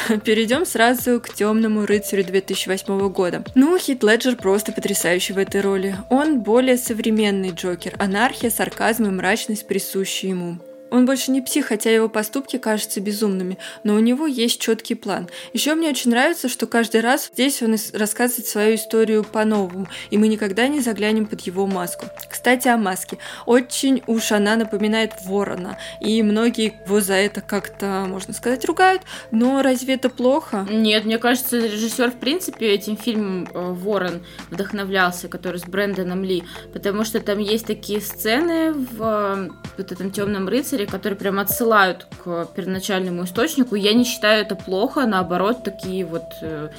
[0.25, 3.43] Перейдем сразу к темному рыцарю 2008 года.
[3.55, 5.95] Ну, Хит Леджер просто потрясающий в этой роли.
[6.09, 10.59] Он более более современный Джокер, анархия, сарказм и мрачность присущи ему.
[10.91, 15.29] Он больше не псих, хотя его поступки кажутся безумными, но у него есть четкий план.
[15.53, 20.27] Еще мне очень нравится, что каждый раз здесь он рассказывает свою историю по-новому, и мы
[20.27, 22.05] никогда не заглянем под его маску.
[22.29, 23.17] Кстати, о маске.
[23.45, 29.61] Очень уж она напоминает ворона, и многие его за это как-то, можно сказать, ругают, но
[29.61, 30.67] разве это плохо?
[30.69, 36.43] Нет, мне кажется, режиссер в принципе этим фильмом э, «Ворон» вдохновлялся, который с Брэндоном Ли,
[36.73, 41.39] потому что там есть такие сцены в э, вот этом темном рыцаре, серии, которые прям
[41.39, 43.75] отсылают к первоначальному источнику.
[43.75, 46.69] Я не считаю это плохо, наоборот, такие вот э,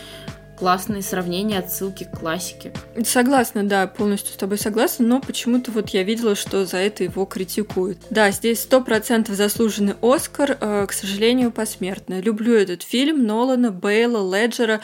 [0.59, 2.73] классные сравнения, отсылки к классике.
[3.05, 7.25] Согласна, да, полностью с тобой согласна, но почему-то вот я видела, что за это его
[7.25, 7.99] критикуют.
[8.11, 12.21] Да, здесь сто процентов заслуженный Оскар, э, к сожалению, посмертно.
[12.21, 14.81] Люблю этот фильм Нолана, Бейла, Леджера.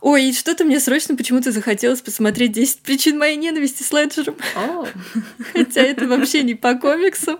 [0.00, 4.36] Ой, и что-то мне срочно почему-то захотелось посмотреть 10 причин моей ненависти с Леджером.
[4.56, 4.88] Oh.
[5.52, 7.38] Хотя это вообще не по комиксам.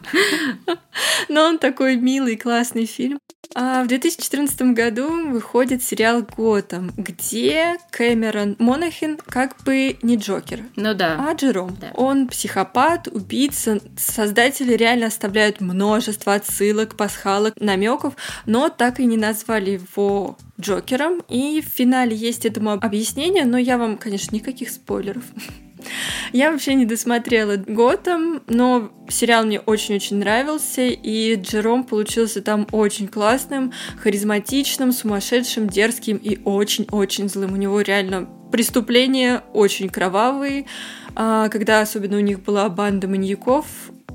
[1.29, 3.19] Но он такой милый, классный фильм.
[3.55, 10.93] А в 2014 году выходит сериал «Готэм», где Кэмерон Монахин как бы не Джокер, Ну
[10.95, 11.17] да.
[11.19, 11.77] а Джером.
[11.81, 11.91] Да.
[11.95, 13.81] Он психопат, убийца.
[13.97, 21.23] Создатели реально оставляют множество отсылок, пасхалок, намеков, но так и не назвали его Джокером.
[21.29, 25.25] И в финале есть этому объяснение, но я вам, конечно, никаких спойлеров.
[26.33, 33.07] Я вообще не досмотрела Готэм, но сериал мне очень-очень нравился, и Джером получился там очень
[33.07, 37.53] классным, харизматичным, сумасшедшим, дерзким и очень-очень злым.
[37.53, 40.67] У него реально преступления очень кровавые,
[41.15, 43.67] а когда особенно у них была банда маньяков,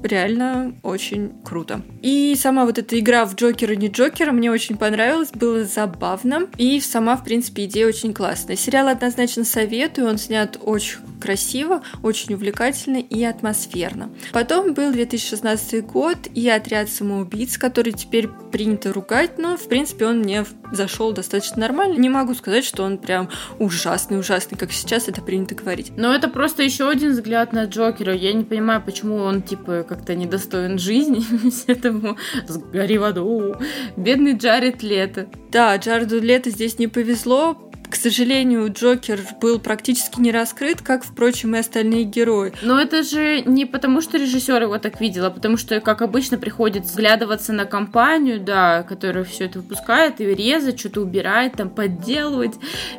[0.04, 1.82] реально очень круто.
[2.02, 6.48] И сама вот эта игра в Джокера не Джокера мне очень понравилась, было забавно.
[6.58, 8.56] И сама, в принципе, идея очень классная.
[8.56, 14.10] Сериал однозначно советую, он снят очень красиво, очень увлекательно и атмосферно.
[14.34, 20.20] Потом был 2016 год и «Отряд самоубийц», который теперь принято ругать, но, в принципе, он
[20.20, 21.98] мне зашел достаточно нормально.
[21.98, 25.94] Не могу сказать, что он прям ужасный-ужасный, как сейчас это принято говорить.
[25.96, 28.14] Но это просто еще один взгляд на Джокера.
[28.14, 31.22] Я не понимаю, почему он, типа, как-то недостоин жизни.
[31.68, 33.56] Этому сгори в аду.
[33.96, 35.28] Бедный Джаред Лето.
[35.52, 41.56] Да, Джареду Лето здесь не повезло, к сожалению, Джокер был практически не раскрыт, как, впрочем,
[41.56, 42.52] и остальные герои.
[42.64, 46.40] Но это же не потому, что режиссер его так видел, а потому что, как обычно,
[46.40, 52.56] приходится взглядываться на компанию, да, которая все это выпускает, и резать, что-то убирать, там, подделывать.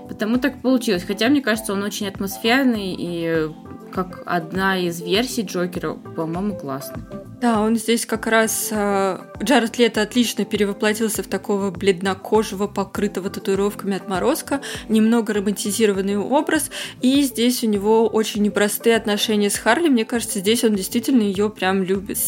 [0.08, 1.02] Потому так получилось.
[1.02, 3.48] Хотя, мне кажется, он очень атмосферный и
[3.94, 7.02] как одна из версий Джокера, по-моему, классный.
[7.40, 8.68] Да, он здесь как раз...
[8.70, 16.70] э, Джаред Лето отлично перевоплотился в такого бледнокожего, покрытого татуировками отморозка, немного романтизированный образ,
[17.02, 19.88] и здесь у него очень непростые отношения с Харли.
[19.88, 22.18] Мне кажется, здесь он действительно ее прям любит.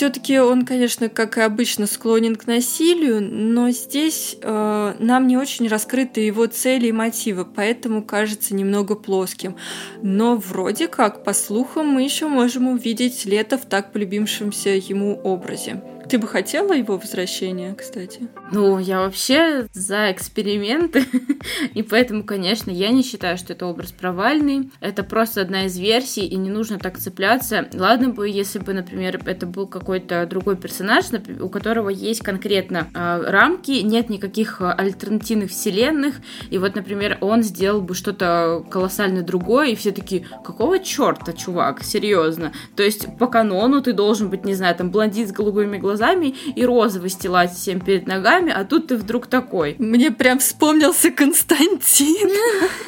[0.00, 5.68] Все-таки он, конечно, как и обычно, склонен к насилию, но здесь э, нам не очень
[5.68, 9.56] раскрыты его цели и мотивы, поэтому кажется немного плоским.
[10.00, 15.82] Но вроде как, по слухам, мы еще можем увидеть Лето в так полюбившемся ему образе.
[16.10, 18.22] Ты бы хотела его возвращения, кстати?
[18.50, 21.04] Ну, я вообще за эксперименты,
[21.74, 24.72] и поэтому, конечно, я не считаю, что это образ провальный.
[24.80, 27.68] Это просто одна из версий, и не нужно так цепляться.
[27.72, 31.04] Ладно бы, если бы, например, это был какой-то другой персонаж,
[31.40, 36.16] у которого есть конкретно э, рамки, нет никаких э, альтернативных вселенных,
[36.50, 41.84] и вот, например, он сделал бы что-то колоссально другое, и все таки какого черта, чувак,
[41.84, 42.50] серьезно?
[42.74, 45.99] То есть по канону ты должен быть, не знаю, там, блондин с голубыми глазами
[46.54, 49.76] и розовый стилать всем перед ногами, а тут ты вдруг такой.
[49.78, 52.30] Мне прям вспомнился Константин.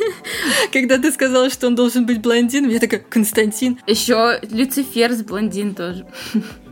[0.72, 3.78] Когда ты сказала, что он должен быть блондином, я такая, Константин.
[3.86, 6.06] Еще Люцифер с блондин тоже.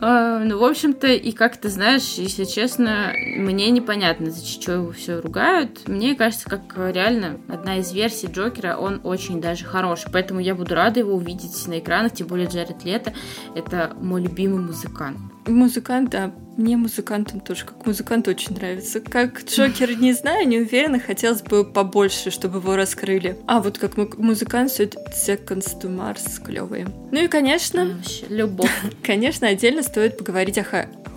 [0.00, 4.92] А, Ну, в общем-то, и как ты знаешь, если честно, мне непонятно, за что его
[4.92, 5.86] все ругают.
[5.88, 10.10] Мне кажется, как реально одна из версий Джокера, он очень даже хороший.
[10.12, 13.12] Поэтому я буду рада его увидеть на экранах, тем более Джаред Лето.
[13.54, 15.18] Это мой любимый музыкант.
[15.46, 16.32] Музыкант, да.
[16.58, 18.98] Мне музыкант он тоже как музыкант очень нравится.
[18.98, 23.38] Как Джокер, не знаю, не уверена, хотелось бы побольше, чтобы его раскрыли.
[23.46, 26.88] А вот как му- музыкант, все это Seconds to Mars клевые.
[27.12, 28.72] Ну и, конечно, любовь.
[29.04, 30.64] Конечно, отдельно стоит поговорить о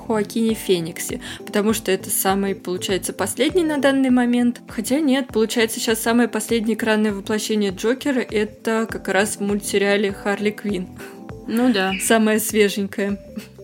[0.05, 4.61] Хоакине Фениксе, потому что это самый, получается, последний на данный момент.
[4.67, 10.51] Хотя нет, получается, сейчас самое последнее экранное воплощение Джокера— это как раз в мультсериале «Харли
[10.51, 10.87] Квин».
[11.47, 11.93] Ну да.
[11.99, 13.17] Самое свеженькое.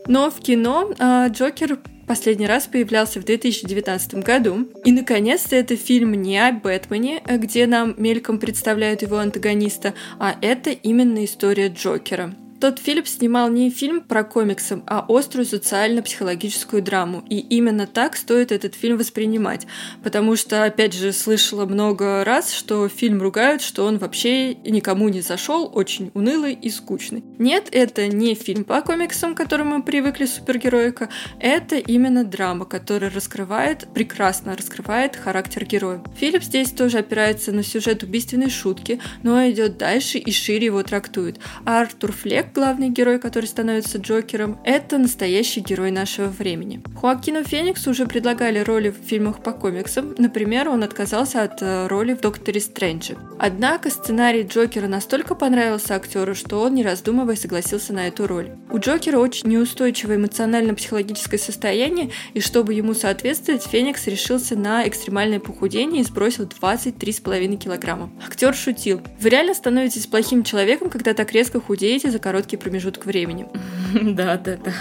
[0.07, 4.67] Но в кино а, Джокер последний раз появлялся в 2019 году.
[4.85, 10.35] И, наконец-то, это фильм не о Бэтмене, а где нам мельком представляют его антагониста, а
[10.41, 12.33] это именно история Джокера.
[12.59, 17.23] Тот Филлип снимал не фильм про комиксы, а острую социально-психологическую драму.
[17.29, 19.67] И именно так стоит этот фильм воспринимать.
[20.03, 25.21] Потому что, опять же, слышала много раз, что фильм ругают, что он вообще никому не
[25.21, 27.23] зашел, очень унылый и скучный.
[27.37, 31.09] Нет, это не фильм по комиксам, к которому мы привыкли, супергероика.
[31.39, 36.03] Это именно драма, которая раскрывает, прекрасно раскрывает характер героя.
[36.17, 41.39] Филипп здесь тоже опирается на сюжет убийственной шутки, но идет дальше и шире его трактует.
[41.65, 46.81] А Артур Флек, главный герой, который становится Джокером, это настоящий герой нашего времени.
[46.99, 52.13] Хоакину Фениксу уже предлагали роли в фильмах по комиксам, например, он отказался от э, роли
[52.13, 53.17] в Докторе Стрэнджи.
[53.39, 58.51] Однако сценарий Джокера настолько понравился актеру, что он, не раздумывая, согласился на эту роль.
[58.69, 66.01] У Джокера очень неустойчивое эмоционально-психологическое состояние, и чтобы ему соответствовать, Феникс решился на экстремальное похудение
[66.01, 68.09] и сбросил 23,5 килограмма.
[68.25, 69.01] Актер шутил.
[69.19, 73.47] Вы реально становитесь плохим человеком, когда так резко худеете за короткий промежуток времени.
[73.93, 74.73] Да, да, да.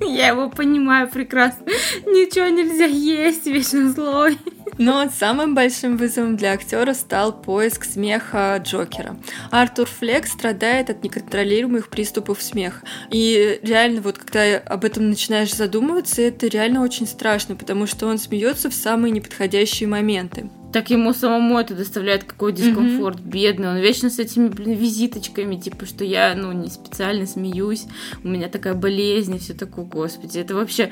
[0.06, 1.66] Я его понимаю прекрасно.
[2.06, 4.38] Ничего нельзя есть, вечно злой.
[4.78, 9.16] Но самым большим вызовом для актера стал поиск смеха Джокера.
[9.50, 12.84] Артур Флек страдает от неконтролируемых приступов смеха.
[13.10, 18.18] И реально, вот когда об этом начинаешь задумываться, это реально очень страшно, потому что он
[18.18, 23.30] смеется в самые неподходящие моменты так ему самому это доставляет какой дискомфорт, mm-hmm.
[23.30, 23.68] бедный.
[23.68, 27.86] Он вечно с этими, блин, визиточками, типа, что я, ну, не специально смеюсь,
[28.24, 30.90] у меня такая болезнь и все такое, господи, это вообще...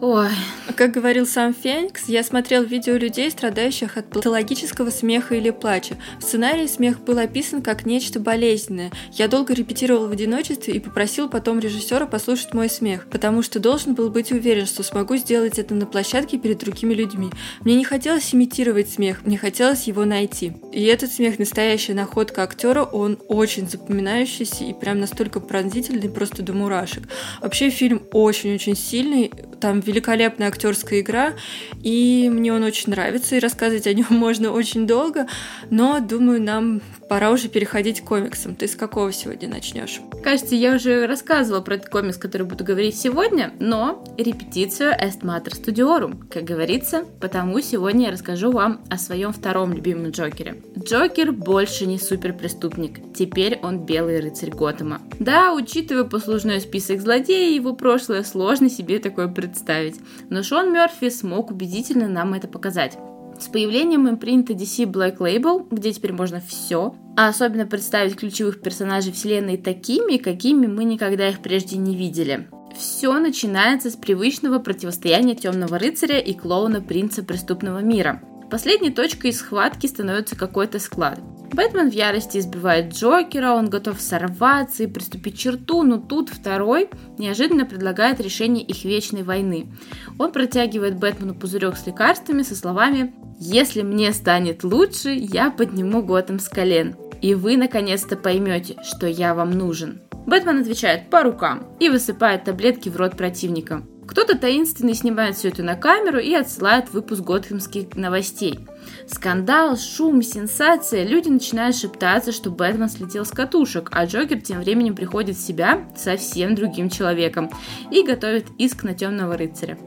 [0.00, 0.30] Ой.
[0.76, 5.96] Как говорил сам Феникс, я смотрел видео людей, страдающих от патологического смеха или плача.
[6.18, 8.90] В сценарии смех был описан как нечто болезненное.
[9.12, 13.94] Я долго репетировал в одиночестве и попросил потом режиссера послушать мой смех, потому что должен
[13.94, 17.28] был быть уверен, что смогу сделать это на площадке перед другими людьми.
[17.60, 20.54] Мне не хотелось имитировать смех, мне хотелось его найти.
[20.72, 26.54] И этот смех настоящая находка актера, он очень запоминающийся и прям настолько пронзительный, просто до
[26.54, 27.06] мурашек.
[27.42, 31.34] Вообще фильм очень-очень сильный, там великолепная актерская игра,
[31.82, 35.26] и мне он очень нравится, и рассказывать о нем можно очень долго,
[35.70, 38.54] но думаю, нам пора уже переходить к комиксам.
[38.54, 40.00] Ты с какого сегодня начнешь?
[40.22, 45.60] Кажется, я уже рассказывала про этот комикс, который буду говорить сегодня, но репетицию Est Mater
[45.60, 50.62] Studiorum, как говорится, потому сегодня я расскажу вам о своем втором любимом Джокере.
[50.78, 55.00] Джокер больше не суперпреступник, теперь он белый рыцарь Готэма.
[55.18, 59.96] Да, учитывая послужной список злодеев его прошлое, сложно себе такое представить,
[60.28, 62.96] но Шон Мерфи смог убедительно нам это показать.
[63.40, 69.14] С появлением импринта DC Black Label, где теперь можно все, а особенно представить ключевых персонажей
[69.14, 72.48] вселенной такими, какими мы никогда их прежде не видели.
[72.76, 78.22] Все начинается с привычного противостояния темного рыцаря и клоуна принца преступного мира.
[78.50, 81.20] Последней точкой схватки становится какой-то склад.
[81.52, 87.64] Бэтмен в ярости избивает Джокера, он готов сорваться и приступить черту, но тут второй неожиданно
[87.64, 89.72] предлагает решение их вечной войны.
[90.18, 96.40] Он протягивает Бэтмену пузырек с лекарствами со словами «Если мне станет лучше, я подниму Готэм
[96.40, 100.02] с колен, и вы наконец-то поймете, что я вам нужен».
[100.26, 103.82] Бэтмен отвечает «по рукам» и высыпает таблетки в рот противника.
[104.10, 108.58] Кто-то таинственный снимает все это на камеру и отсылает выпуск готэмских новостей.
[109.06, 111.04] Скандал, шум, сенсация.
[111.04, 115.88] Люди начинают шептаться, что Бэтмен слетел с катушек, а Джокер тем временем приходит в себя
[115.96, 117.52] совсем другим человеком
[117.92, 119.78] и готовит иск на темного рыцаря.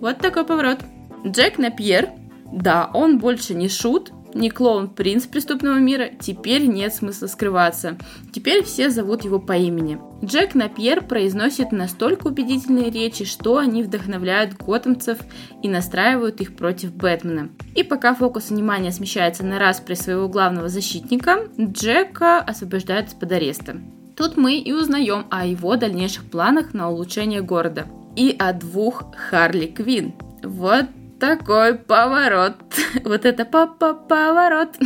[0.00, 0.80] Вот такой поворот.
[1.24, 2.08] Джек Напьер,
[2.52, 7.96] да, он больше не шут, не клоун-принц преступного мира, теперь нет смысла скрываться.
[8.32, 9.98] Теперь все зовут его по имени.
[10.24, 15.18] Джек Напьер произносит настолько убедительные речи, что они вдохновляют готэмцев
[15.62, 17.50] и настраивают их против Бэтмена.
[17.74, 23.76] И пока фокус внимания смещается на распри своего главного защитника, Джека освобождают из-под ареста.
[24.16, 27.86] Тут мы и узнаем о его дальнейших планах на улучшение города.
[28.16, 30.14] И о двух Харли Квин.
[30.42, 30.86] Вот
[31.18, 32.56] такой поворот.
[33.04, 34.76] Вот это папа поворот.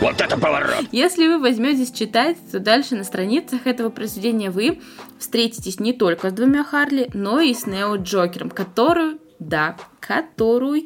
[0.00, 0.86] Вот это поворот!
[0.90, 4.80] Если вы возьметесь читать, то дальше на страницах этого произведения вы
[5.18, 10.80] встретитесь не только с двумя Харли, но и с Нео Джокером, которую, да, которую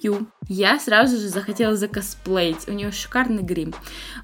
[0.48, 2.68] я сразу же захотела закосплеить.
[2.68, 3.74] У нее шикарный грим.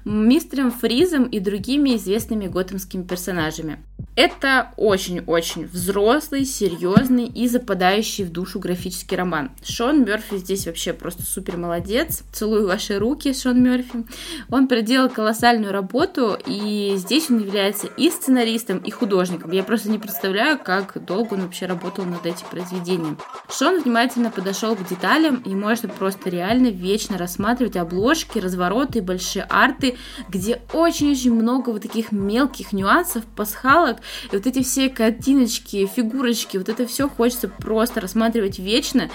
[0.05, 3.79] Мистером Фризом и другими известными готэмскими персонажами.
[4.15, 9.51] Это очень-очень взрослый, серьезный и западающий в душу графический роман.
[9.63, 12.23] Шон Мерфи здесь вообще просто супер молодец.
[12.33, 14.05] Целую ваши руки, Шон Мерфи.
[14.49, 19.51] Он проделал колоссальную работу, и здесь он является и сценаристом, и художником.
[19.51, 23.17] Я просто не представляю, как долго он вообще работал над этим произведением.
[23.49, 29.97] Шон внимательно подошел к деталям, и можно просто реально вечно рассматривать обложки, развороты, большие арты,
[30.29, 33.97] где очень-очень много вот таких мелких нюансов, пасхалок,
[34.31, 39.09] и вот эти все картиночки, фигурочки, вот это все хочется просто рассматривать вечно.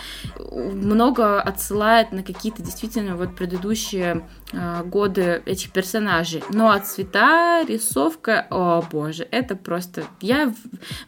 [0.50, 6.42] Много отсылает на какие-то действительно вот предыдущие годы этих персонажей.
[6.50, 10.04] Ну а цвета, рисовка, о боже, это просто...
[10.20, 10.54] Я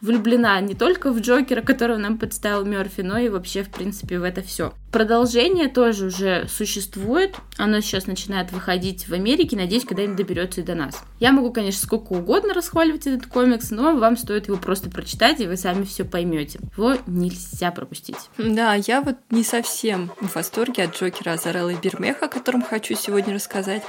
[0.00, 4.24] влюблена не только в Джокера, которого нам представил Мерфи, но и вообще, в принципе, в
[4.24, 4.72] это все.
[4.90, 7.36] Продолжение тоже уже существует.
[7.58, 9.54] Оно сейчас начинает выходить в Америке.
[9.54, 11.04] Надеюсь, когда-нибудь доберется и до нас.
[11.20, 15.46] Я могу, конечно, сколько угодно расхваливать этот комикс, но вам стоит его просто прочитать, и
[15.46, 16.58] вы сами все поймете.
[16.76, 18.30] Его нельзя пропустить.
[18.38, 22.94] Да, я вот не совсем в восторге от Джокера Азарелла и Бермеха, о котором хочу
[22.94, 23.82] сегодня рассказать.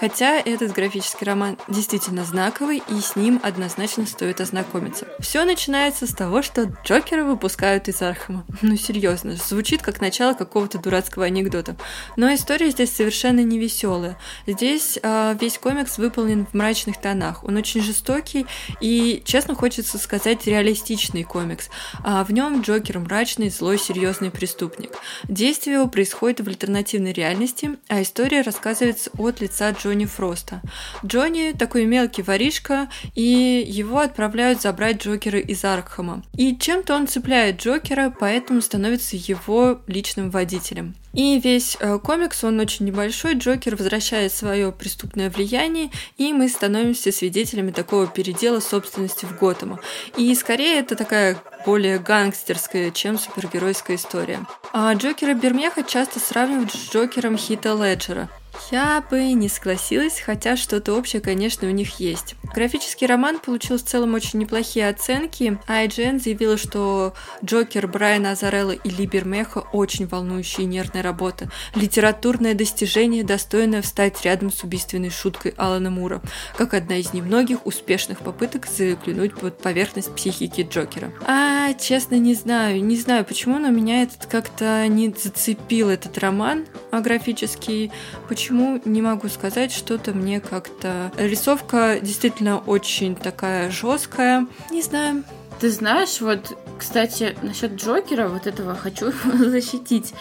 [0.00, 5.06] Хотя этот графический роман действительно знаковый, и с ним однозначно стоит ознакомиться.
[5.20, 8.44] Все начинается с того, что Джокера выпускают из Архама.
[8.62, 11.76] Ну, серьезно, звучит как начало какого-то дурацкого анекдота.
[12.16, 14.18] Но история здесь совершенно не веселая.
[14.46, 17.44] Здесь э, весь комикс выполнен в мрачных тонах.
[17.44, 18.46] Он очень жестокий
[18.80, 21.68] и, честно хочется сказать, реалистичный комикс.
[22.02, 24.92] А в нем Джокер мрачный, злой, серьезный преступник.
[25.24, 28.40] Действие его происходит в альтернативной реальности, а история
[28.84, 30.60] рассказывается от лица Джонни Фроста.
[31.04, 36.22] Джонни такой мелкий воришка, и его отправляют забрать Джокера из Аркхема.
[36.36, 40.94] И чем-то он цепляет Джокера, поэтому становится его личным водителем.
[41.12, 47.12] И весь э, комикс, он очень небольшой, Джокер возвращает свое преступное влияние, и мы становимся
[47.12, 49.78] свидетелями такого передела собственности в Готэма.
[50.16, 54.44] И скорее это такая более гангстерская, чем супергеройская история.
[54.72, 58.28] А Джокера Бермеха часто сравнивают с Джокером Хита Леджера.
[58.70, 62.34] Я бы не согласилась, хотя что-то общее, конечно, у них есть.
[62.54, 68.72] Графический роман получил в целом очень неплохие оценки, а IGN заявила, что Джокер Брайана Азарелла
[68.72, 71.50] и Ли Бермеха очень волнующая и нервная работа.
[71.74, 76.22] Литературное достижение, достойное встать рядом с убийственной шуткой Алана Мура,
[76.56, 81.12] как одна из немногих успешных попыток заглянуть под поверхность психики Джокера.
[81.26, 86.66] А, честно, не знаю, не знаю почему, но меня этот как-то не зацепил этот роман
[87.00, 87.92] графический.
[88.28, 91.10] Почему Почему не могу сказать, что-то мне как-то...
[91.16, 94.46] Рисовка действительно очень такая жесткая.
[94.70, 95.24] Не знаю.
[95.60, 100.12] Ты знаешь, вот кстати, насчет Джокера, вот этого хочу защитить.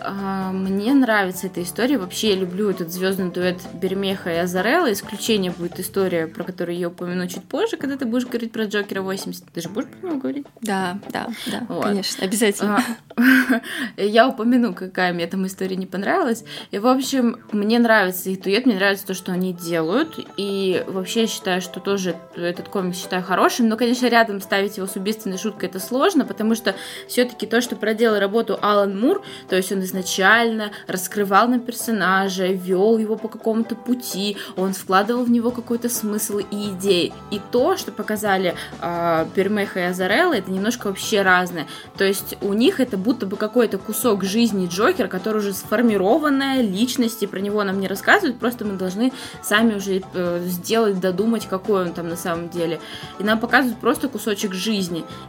[0.00, 1.98] А, мне нравится эта история.
[1.98, 4.92] Вообще я люблю этот звездный дуэт Бермеха и Азарелла.
[4.92, 9.02] Исключение будет история, про которую я упомяну чуть позже, когда ты будешь говорить про Джокера
[9.02, 9.44] 80.
[9.52, 10.46] Ты же будешь про него говорить?
[10.60, 11.84] Да, да, да, вот.
[11.84, 12.82] конечно, обязательно.
[13.16, 13.60] А,
[13.96, 16.44] я упомяну, какая мне там история не понравилась.
[16.70, 20.18] И, в общем, мне нравится их дуэт, мне нравится то, что они делают.
[20.36, 23.68] И вообще я считаю, что тоже этот комикс считаю хорошим.
[23.68, 26.74] Но, конечно, рядом ставить его с убийственной шуткой это сложно потому что
[27.06, 32.98] все-таки то, что проделал работу Алан Мур, то есть он изначально раскрывал на персонажа, вел
[32.98, 37.12] его по какому-то пути, он вкладывал в него какой-то смысл и идеи.
[37.30, 41.66] И то, что показали э, Пермеха и Азарелла, это немножко вообще разное.
[41.98, 47.24] То есть у них это будто бы какой-то кусок жизни Джокера, который уже сформированная личность,
[47.24, 49.12] и про него нам не рассказывают, просто мы должны
[49.42, 52.80] сами уже э, сделать, додумать, какой он там на самом деле.
[53.18, 54.69] И нам показывают просто кусочек жизни.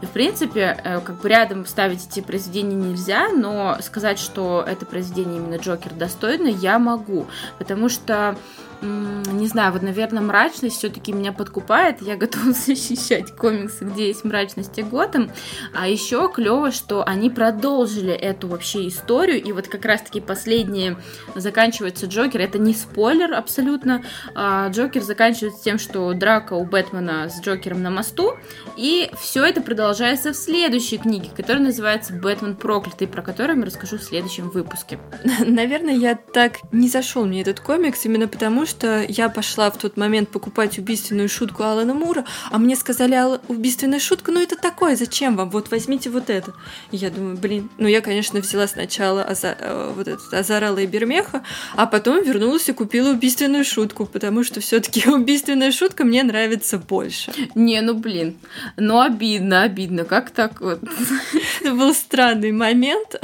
[0.02, 4.64] И в принципе принципе, э, как бы рядом ставить эти произведения нельзя, но сказать, что
[4.66, 7.28] это произведение именно Джокер достойно, я могу,
[7.58, 8.36] потому что
[8.82, 12.02] не знаю, вот, наверное, мрачность все-таки меня подкупает.
[12.02, 15.32] Я готова защищать комиксы, где есть мрачность и Готэм.
[15.74, 19.42] А еще клево, что они продолжили эту вообще историю.
[19.42, 20.98] И вот как раз-таки последнее
[21.36, 22.42] заканчивается Джокер.
[22.42, 24.04] Это не спойлер абсолютно.
[24.36, 28.38] А Джокер заканчивается тем, что драка у Бэтмена с Джокером на мосту.
[28.78, 33.98] И все это продолжается в следующей книге, которая называется «Бэтмен проклятый», про которую я расскажу
[33.98, 35.00] в следующем выпуске.
[35.46, 39.98] Наверное, я так не зашел мне этот комикс именно потому, что я пошла в тот
[39.98, 44.96] момент покупать убийственную шутку Алана Мура, а мне сказали, Алла, убийственная шутка, ну это такое,
[44.96, 45.50] зачем вам?
[45.50, 46.54] Вот возьмите вот это.
[46.92, 50.88] И я думаю, блин, ну я, конечно, взяла сначала Аза, э, вот этот Азарала и
[50.88, 51.44] Бермеха,
[51.76, 57.34] а потом вернулась и купила убийственную шутку, потому что все-таки убийственная шутка мне нравится больше.
[57.56, 58.38] Не, ну блин,
[58.78, 60.80] ну обидно, обидно, как так вот?
[61.62, 63.20] Это был странный момент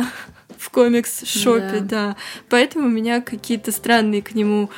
[0.57, 1.87] в комикс-шопе, да.
[2.07, 2.15] да.
[2.49, 4.69] Поэтому у меня какие-то странные к нему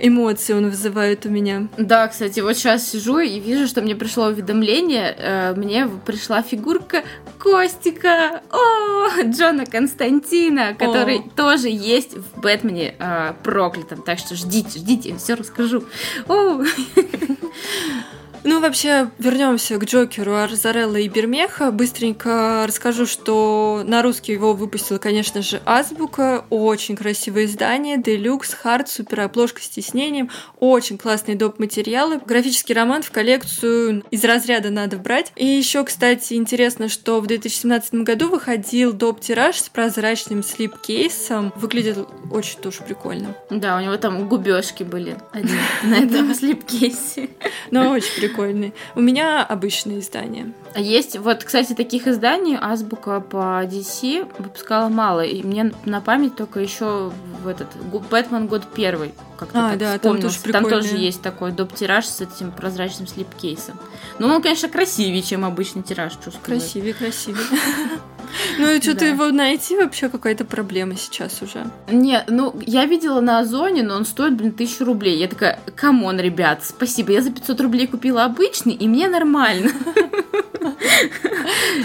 [0.00, 1.68] эмоции он вызывает у меня.
[1.76, 7.02] Да, кстати, вот сейчас сижу и вижу, что мне пришло уведомление, э, мне пришла фигурка
[7.38, 11.30] Костика, о, Джона Константина, который о.
[11.36, 15.84] тоже есть в Бэтмене э, проклятом, так что ждите, ждите, все расскажу.
[16.28, 16.62] О.
[18.42, 21.70] Ну, вообще, вернемся к Джокеру Арзарелла и Бермеха.
[21.70, 26.46] Быстренько расскажу, что на русский его выпустила, конечно же, Азбука.
[26.48, 30.30] Очень красивое издание, делюкс, хард, супер обложка с тиснением.
[30.58, 31.58] Очень классные доп.
[31.58, 32.18] материалы.
[32.24, 35.32] Графический роман в коллекцию из разряда надо брать.
[35.36, 39.20] И еще, кстати, интересно, что в 2017 году выходил доп.
[39.20, 41.52] тираж с прозрачным слип-кейсом.
[41.56, 41.98] Выглядит
[42.30, 43.36] очень тоже прикольно.
[43.50, 45.18] Да, у него там губежки были
[45.82, 47.28] на этом слип-кейсе.
[47.70, 48.74] Но очень прикольно прикольный.
[48.94, 50.52] У меня обычное издание.
[50.74, 55.22] А есть, вот, кстати, таких изданий Азбука по DC выпускала мало.
[55.22, 57.12] И мне на память только еще
[57.42, 57.68] в этот
[58.10, 59.14] Бэтмен год первый.
[59.38, 61.74] Как-то а, да, там тоже, там тоже есть такой доп.
[61.74, 63.78] тираж с этим прозрачным slipcase ом.
[64.18, 66.40] Ну, он, конечно, красивее, чем обычный тираж, сказать.
[66.42, 67.44] Красивее, красивее.
[68.58, 71.66] Ну и что-то его найти вообще какая-то проблема сейчас уже.
[71.90, 75.18] Не, ну я видела на Озоне, но он стоит, блин, тысячу рублей.
[75.18, 79.70] Я такая, come on, ребят, спасибо, я за 500 рублей купила обычный, и мне нормально.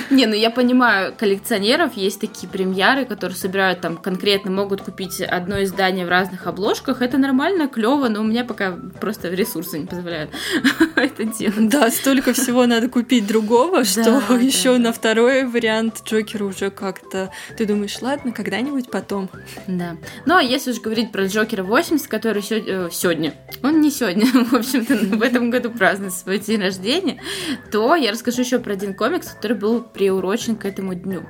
[0.10, 5.64] Не, ну я понимаю, коллекционеров есть такие премьеры, которые собирают там конкретно, могут купить одно
[5.64, 7.02] издание в разных обложках.
[7.02, 10.32] Это нормально, клево, но у меня пока просто ресурсы не позволяют
[10.96, 11.70] это делать.
[11.70, 16.02] Да, столько всего надо купить другого, что еще на второй вариант
[16.36, 17.32] Джокера уже как-то...
[17.58, 19.30] Ты думаешь, ладно, когда-нибудь потом.
[19.68, 19.98] Да.
[20.26, 23.34] Ну, а если уж говорить про Джокера 80, который э, сегодня,
[23.64, 27.22] он не сегодня, в общем-то, в этом году празднует свой день рождения,
[27.72, 31.26] то я расскажу еще про один комикс, который был приурочен к этому дню.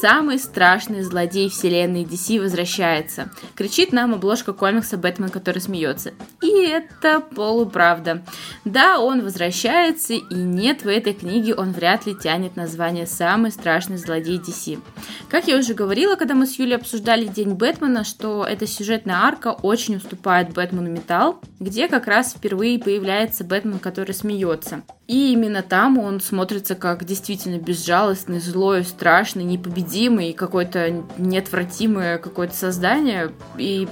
[0.00, 3.30] Самый страшный злодей вселенной DC возвращается.
[3.54, 6.12] Кричит нам обложка комикса Бэтмен, который смеется.
[6.40, 8.22] И это полуправда.
[8.64, 13.98] Да, он возвращается, и нет, в этой книге он вряд ли тянет название «Самый страшный
[13.98, 14.80] злодей DC».
[15.28, 19.52] Как я уже говорила, когда мы с Юлей обсуждали День Бэтмена, что эта сюжетная арка
[19.52, 24.82] очень уступает Бэтмену Металл, где как раз впервые появляется Бэтмен, который смеется.
[25.12, 33.30] И именно там он смотрится как действительно безжалостный, злой, страшный, непобедимый, какое-то неотвратимое какое-то создание.
[33.58, 33.86] И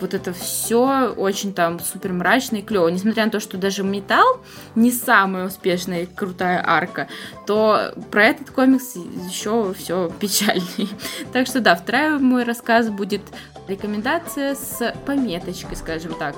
[0.00, 2.88] вот это все очень там супер мрачно и клево.
[2.88, 4.40] Несмотря на то, что даже металл
[4.74, 7.06] не самая успешная и крутая арка,
[7.46, 10.88] то про этот комикс еще все печальней.
[11.32, 13.22] Так что да, второй мой рассказ будет
[13.68, 16.34] рекомендация с пометочкой, скажем так.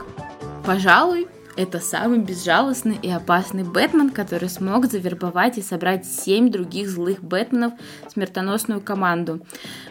[0.67, 1.27] Пожалуй,
[1.57, 7.73] это самый безжалостный и опасный Бэтмен, который смог завербовать и собрать семь других злых Бэтменов
[8.17, 9.41] смертоносную команду.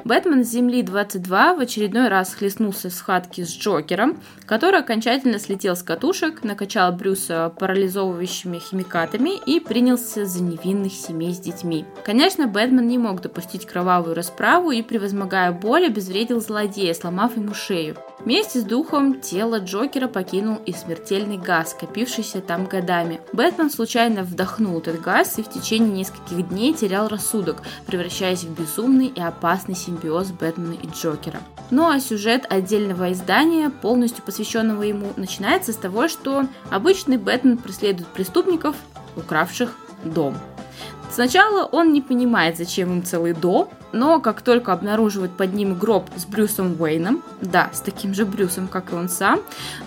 [0.04, 5.76] Бэтмен с Земли 22 в очередной раз хлестнулся в схватке с Джокером, который окончательно слетел
[5.76, 11.86] с катушек, накачал Брюса парализовывающими химикатами и принялся за невинных семей с детьми.
[12.04, 17.96] Конечно, Бэтмен не мог допустить кровавую расправу и, превозмогая боль, обезвредил злодея, сломав ему шею.
[18.20, 23.22] Вместе с духом тело Джокера покинул и смертельный газ, копившийся там годами.
[23.34, 29.08] Бэтмен случайно вдохнул этот газ и в течение нескольких дней терял рассудок, превращаясь в безумный
[29.08, 31.40] и опасный симбиоз Бэтмена и Джокера.
[31.70, 38.08] Ну а сюжет отдельного издания, полностью посвященного ему, начинается с того, что обычный Бэтмен преследует
[38.08, 38.76] преступников,
[39.16, 40.36] укравших дом.
[41.16, 46.10] Сначала он не понимает, зачем им целый дом, но как только обнаруживают под ним гроб
[46.18, 49.40] с Брюсом Уэйном, да, с таким же Брюсом, как и он сам,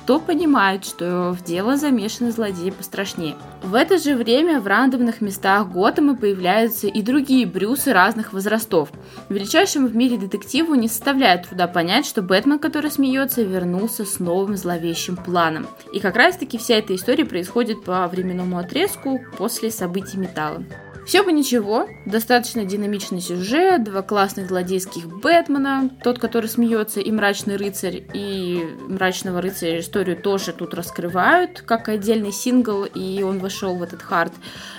[0.07, 3.37] то понимают, что в дело замешаны злодеи пострашнее.
[3.63, 8.89] В это же время в рандомных местах Готэма появляются и другие Брюсы разных возрастов.
[9.29, 14.57] Величайшему в мире детективу не составляет труда понять, что Бэтмен, который смеется, вернулся с новым
[14.57, 15.67] зловещим планом.
[15.93, 20.65] И как раз таки вся эта история происходит по временному отрезку после событий Металла.
[21.09, 27.57] Все бы ничего, достаточно динамичный сюжет, два классных злодейских Бэтмена, тот, который смеется, и Мрачный
[27.57, 33.83] рыцарь, и Мрачного рыцаря историю тоже тут раскрывают, как отдельный сингл, и он вошел в
[33.83, 34.35] этот хард.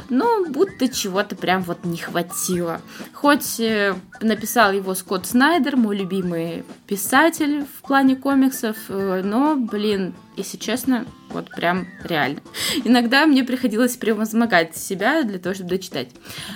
[0.09, 2.80] Но будто чего-то прям вот не хватило.
[3.11, 10.13] Хоть э, написал его Скотт Снайдер, мой любимый писатель в плане комиксов, э, но, блин,
[10.39, 12.39] если честно, вот прям реально.
[12.83, 16.07] Иногда мне приходилось превозмогать себя для того, чтобы дочитать.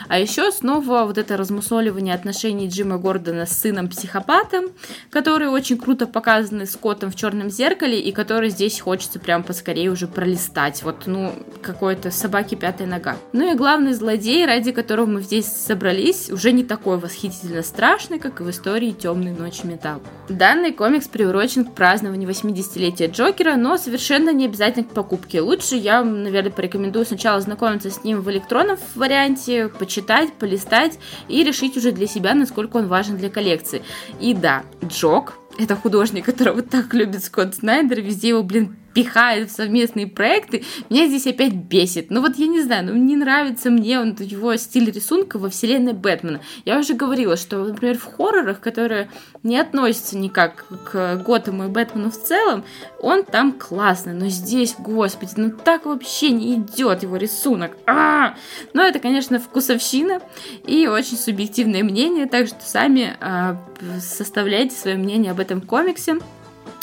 [0.08, 4.66] А еще снова вот это размусоливание отношений Джима Гордона с сыном психопатом,
[5.10, 10.08] который очень круто показаны Скоттом в черном зеркале, и который здесь хочется прям поскорее уже
[10.08, 10.82] пролистать.
[10.84, 13.18] Вот, ну, какой-то собаки пятая нога.
[13.32, 18.42] Ну и главный злодей, ради которого мы здесь собрались, уже не такой восхитительно страшный, как
[18.42, 20.02] и в истории Темной ночи металл.
[20.30, 25.42] Данный комикс приурочен к празднованию 80-летия Джокера, но совершенно не обязательно к покупке.
[25.42, 31.78] Лучше я, наверное, порекомендую сначала знакомиться с ним в электронном варианте, почитать, полистать и решить
[31.78, 33.84] уже для себя, насколько он важен для коллекции.
[34.20, 39.56] И да, Джок, это художник, которого так любит Скотт Снайдер, везде его, блин, пихает в
[39.56, 42.12] совместные проекты, меня здесь опять бесит.
[42.12, 45.94] Ну вот я не знаю, ну не нравится мне он, его стиль рисунка во вселенной
[45.94, 46.42] Бэтмена.
[46.66, 49.10] Я уже говорила, что, например, в хоррорах, которые
[49.42, 52.64] не относятся никак к Готэму и Бэтмену в целом,
[53.02, 57.72] он там классный, но здесь, господи, ну так вообще не идет его рисунок.
[57.86, 58.36] А-а-а!
[58.74, 60.22] Но это, конечно, вкусовщина
[60.66, 63.58] и очень субъективное мнение, так что сами а,
[64.00, 66.18] составляйте свое мнение об этом комиксе.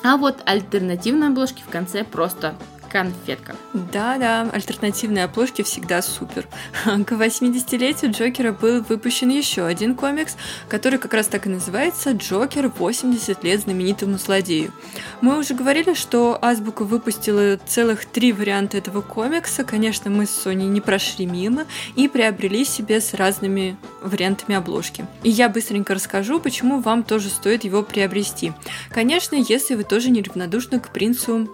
[0.05, 2.55] А вот альтернативные обложки в конце просто
[2.91, 3.57] конфетка.
[3.73, 6.47] Да-да, альтернативные обложки всегда супер.
[6.85, 10.37] К 80-летию Джокера был выпущен еще один комикс,
[10.69, 14.73] который как раз так и называется «Джокер 80 лет знаменитому злодею».
[15.21, 19.65] Мы уже говорили, что Азбука выпустила целых три варианта этого комикса.
[19.65, 25.07] Конечно, мы с Соней не прошли мимо и приобрели себе с разными вариантами обложки.
[25.23, 28.53] И я быстренько расскажу, почему вам тоже стоит его приобрести.
[28.91, 31.49] Конечно, если вы тоже неравнодушны к принцу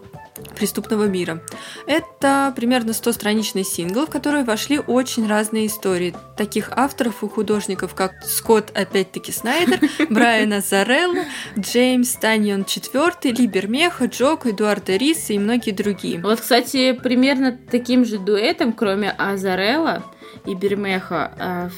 [0.58, 1.42] преступного мира.
[1.86, 8.24] Это примерно 100-страничный сингл, в который вошли очень разные истории таких авторов и художников, как
[8.24, 9.80] Скотт, опять-таки, Снайдер,
[10.10, 11.24] Брайан Азарелло,
[11.58, 16.20] Джеймс Таньон IV, Ли Бермеха, Джок, Эдуард Рис и многие другие.
[16.20, 20.04] Вот, кстати, примерно таким же дуэтом, кроме Азарелла
[20.46, 21.70] и Бермеха, а,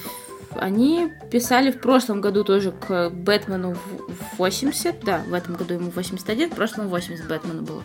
[0.59, 3.77] они писали в прошлом году тоже к Бэтмену
[4.37, 7.83] 80, да, в этом году ему 81, в прошлом 80 Бэтмену было.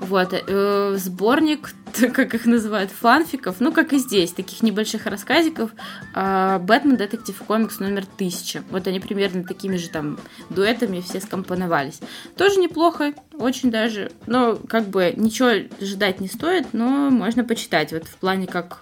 [0.00, 1.70] Вот, э, сборник,
[2.14, 5.70] как их называют, фанфиков, ну, как и здесь, таких небольших рассказиков,
[6.14, 8.64] э, Бэтмен Детектив Комикс номер 1000.
[8.70, 10.18] Вот они примерно такими же там
[10.50, 12.00] дуэтами все скомпоновались.
[12.36, 18.04] Тоже неплохо, очень даже, но как бы ничего ждать не стоит, но можно почитать, вот
[18.04, 18.80] в плане как,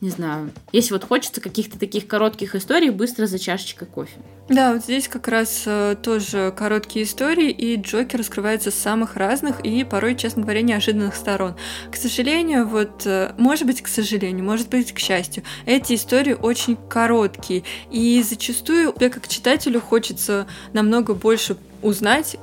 [0.00, 4.18] не знаю, если вот хочется каких-то таких коротких историй, быстро за чашечкой кофе.
[4.48, 9.60] Да, вот здесь как раз э, тоже короткие истории, и Джокер раскрывается с самых разных
[9.64, 11.56] и порой, честно говоря, неожиданных сторон.
[11.90, 16.76] К сожалению, вот, э, может быть, к сожалению, может быть, к счастью, эти истории очень
[16.88, 22.36] короткие, и зачастую тебе как читателю хочется намного больше узнать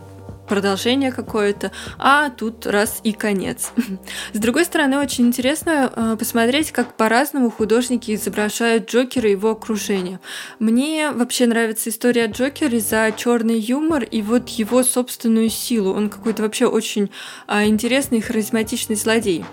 [0.51, 3.71] продолжение какое-то, а тут раз и конец.
[4.33, 10.19] С другой стороны, очень интересно э, посмотреть, как по-разному художники изображают Джокера и его окружение.
[10.59, 15.93] Мне вообще нравится история Джокера за черный юмор и вот его собственную силу.
[15.93, 17.11] Он какой-то вообще очень
[17.47, 19.45] а, интересный харизматичный злодей.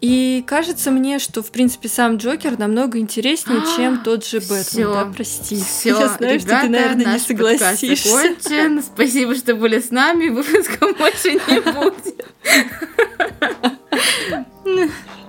[0.00, 4.64] И кажется мне, что, в принципе, сам Джокер намного интереснее, чем тот же Бэтмен.
[4.64, 5.60] Всё, да, прости.
[5.60, 8.82] Всё, Я знаю, ребята, что ты, наверное, не согласишься.
[8.82, 10.28] Спасибо, что были с нами.
[10.28, 12.14] Выпуска больше не будет.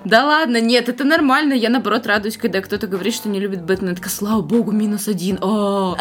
[0.05, 1.53] Да ладно, нет, это нормально.
[1.53, 3.95] Я наоборот радуюсь, когда кто-то говорит, что не любит Бэтмена.
[3.99, 5.39] Я слава богу, минус один.
[5.41, 5.97] А.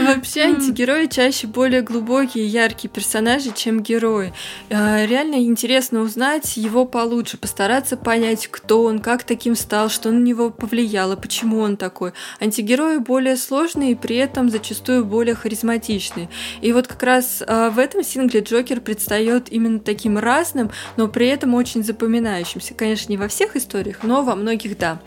[0.00, 4.32] Вообще антигерои чаще более глубокие и яркие персонажи, чем герои.
[4.70, 10.18] А, реально интересно узнать его получше, постараться понять, кто он, как таким стал, что на
[10.18, 12.12] него повлияло, почему он такой.
[12.40, 16.28] Антигерои более сложные и при этом зачастую более харизматичные.
[16.60, 21.28] И вот как раз а, в этом сингле Джокер предстает именно таким разным, но при
[21.28, 22.74] этом очень запоминающимся.
[22.74, 25.00] Конечно, не во всех историях, но во многих да.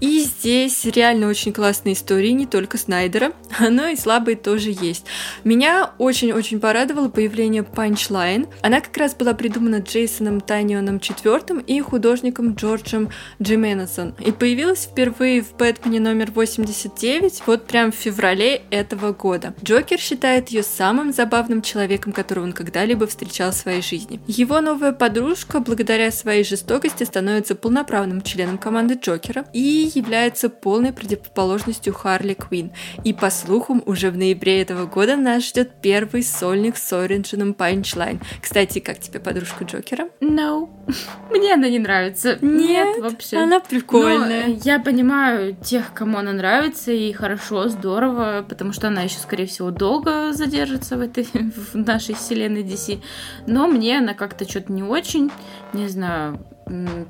[0.00, 5.04] И здесь реально очень классные истории, не только Снайдера, но и слабые тоже есть.
[5.44, 8.48] Меня очень-очень порадовало появление Punchline.
[8.62, 13.10] Она как раз была придумана Джейсоном Танионом IV и художником Джорджем
[13.42, 14.14] Джименесом.
[14.24, 19.54] И появилась впервые в Бэтмене номер 89 вот прям в феврале этого года.
[19.62, 24.20] Джокер считает ее самым забавным человеком, которого он когда-либо встречал в своей жизни.
[24.26, 31.92] Его новая подружка, благодаря своей жестокости, становится полноправным членом команды Джокера и является полной противоположностью
[31.92, 32.72] Харли Квин.
[33.04, 38.22] И по слухам, уже в ноябре этого года нас ждет первый сольник с Ориджином Punchline.
[38.40, 40.08] Кстати, как тебе подружка Джокера?
[40.20, 40.68] No.
[41.30, 42.38] Мне она не нравится.
[42.40, 43.36] Нет, Нет вообще.
[43.36, 44.46] Она прикольная.
[44.46, 49.46] Но я понимаю тех, кому она нравится, и хорошо, здорово, потому что она еще, скорее
[49.46, 53.02] всего, долго задержится в этой в нашей вселенной DC.
[53.46, 55.30] Но мне она как-то что-то не очень,
[55.72, 56.40] не знаю,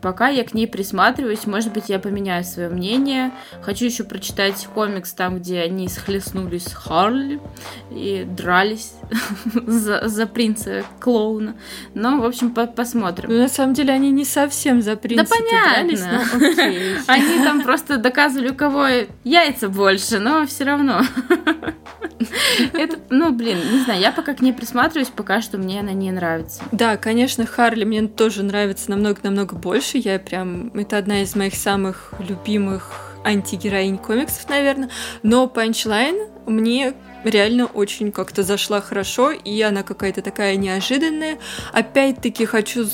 [0.01, 3.33] пока я к ней присматриваюсь, может быть, я поменяю свое мнение.
[3.63, 7.41] Хочу еще прочитать комикс там, где они схлестнулись с Харли
[7.91, 8.93] и дрались
[9.55, 11.57] за, за принца клоуна.
[11.95, 13.31] Но, в общем, по посмотрим.
[13.31, 15.71] Ну, на самом деле, они не совсем за принца да, понятно.
[15.75, 18.87] дрались, но Они там просто доказывали, у кого
[19.25, 21.03] яйца больше, но все равно.
[22.73, 26.11] Это, ну, блин, не знаю, я пока к ней присматриваюсь, пока что мне она не
[26.11, 26.63] нравится.
[26.73, 29.99] Да, конечно, Харли мне тоже нравится намного-намного больше.
[29.99, 30.69] Я прям...
[30.75, 34.91] Это одна из моих самых любимых антигероинь комиксов, наверное.
[35.23, 36.95] Но Панчлайн мне
[37.25, 41.39] реально очень как-то зашла хорошо, и она какая-то такая неожиданная.
[41.73, 42.87] Опять-таки хочу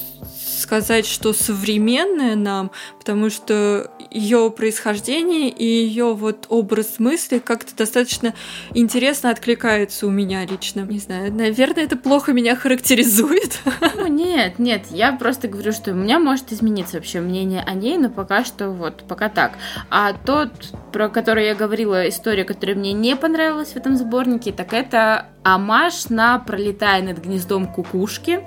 [0.67, 8.35] сказать, что современная нам, потому что ее происхождение и ее вот образ мысли как-то достаточно
[8.75, 10.81] интересно откликается у меня лично.
[10.81, 13.61] Не знаю, наверное, это плохо меня характеризует.
[13.95, 17.97] Ну, нет, нет, я просто говорю, что у меня может измениться вообще мнение о ней,
[17.97, 19.53] но пока что вот, пока так.
[19.89, 20.51] А тот,
[20.93, 26.09] про который я говорила, история, которая мне не понравилась в этом сборнике, так это амаш
[26.09, 28.41] на «Пролетая над гнездом кукушки»,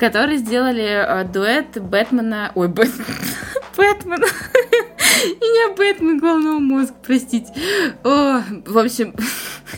[0.00, 2.52] которые сделали э, дуэт Бэтмена...
[2.54, 2.90] Ой, Бэт...
[3.76, 4.26] Бэтмена.
[5.24, 7.52] И не Бэтмен головного мозга, простите.
[8.04, 9.14] О, в общем,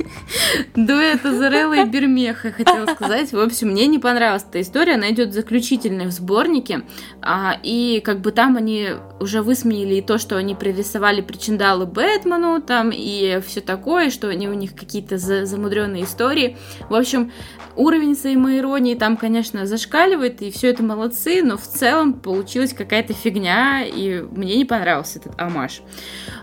[0.74, 3.32] Дуэт Азарелла и Бермеха, хотела сказать.
[3.32, 4.95] В общем, мне не понравилась эта история.
[4.95, 6.82] Она идет заключительной в сборнике.
[7.20, 8.90] А, и как бы там они
[9.20, 14.49] уже высмеяли и то, что они пририсовали причиндалы Бэтмену, там и все такое, что они
[14.49, 16.57] у них какие-то за замудренные истории.
[16.88, 17.32] В общем,
[17.76, 23.84] уровень самоиронии там, конечно, зашкаливает, и все это молодцы, но в целом получилась какая-то фигня,
[23.84, 25.80] и мне не понравился этот амаш.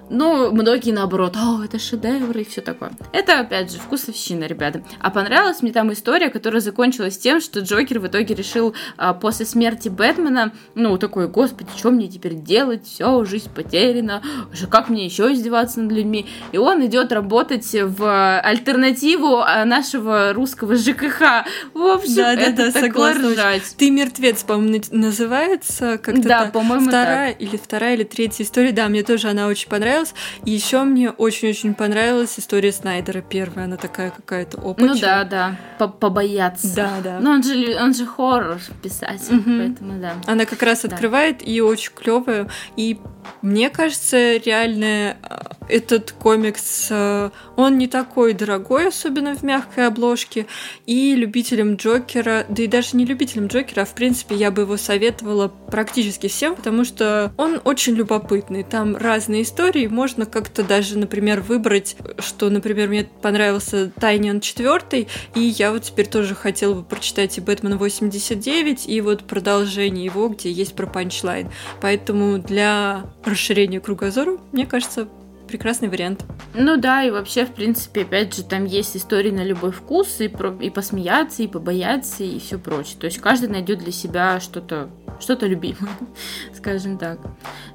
[0.09, 2.91] Но многие наоборот, о, это шедевр и все такое.
[3.13, 4.83] Это, опять же, вкусовщина, ребята.
[4.99, 9.45] А понравилась мне там история, которая закончилась тем, что Джокер в итоге решил а, после
[9.45, 12.87] смерти Бэтмена, ну, такой, господи, что мне теперь делать?
[12.87, 14.23] Все, жизнь потеряна,
[14.69, 16.25] как мне еще издеваться над людьми?
[16.51, 21.45] И он идет работать в альтернативу а, нашего русского ЖКХ.
[21.73, 23.75] В общем, да, да, это да, такое ржать.
[23.77, 27.41] Ты мертвец, по-моему, называется как-то Да, по-моему, вторая так.
[27.41, 28.71] или вторая или третья история.
[28.71, 30.13] Да, мне тоже она очень понравилась понравилось.
[30.45, 33.65] И еще мне очень-очень понравилась история Снайдера первая.
[33.65, 34.93] Она такая какая-то опытная.
[34.93, 35.87] Ну да, да.
[35.87, 36.75] Побояться.
[36.75, 37.19] Да, да.
[37.19, 39.43] Но он же, он же хоррор писатель, угу.
[39.57, 40.13] поэтому да.
[40.25, 40.89] Она как раз да.
[40.89, 42.49] открывает и очень клевая.
[42.75, 42.99] И
[43.41, 45.39] мне кажется, реально э,
[45.69, 50.45] этот комикс, э, он не такой дорогой, особенно в мягкой обложке.
[50.85, 54.77] И любителям Джокера, да и даже не любителям Джокера, а в принципе я бы его
[54.77, 58.63] советовала практически всем, потому что он очень любопытный.
[58.63, 65.39] Там разные истории, можно как-то даже, например, выбрать, что, например, мне понравился Тайниан 4, и
[65.39, 70.51] я вот теперь тоже хотела бы прочитать и Бэтмен 89, и вот продолжение его, где
[70.51, 71.49] есть про панчлайн.
[71.81, 75.07] Поэтому для расширения кругозора, мне кажется,
[75.49, 76.23] прекрасный вариант.
[76.53, 80.27] Ну да, и вообще, в принципе, опять же, там есть истории на любой вкус, и,
[80.27, 82.97] про, и посмеяться, и побояться, и все прочее.
[82.99, 85.91] То есть каждый найдет для себя что-то что-то любимое,
[86.55, 87.19] скажем так.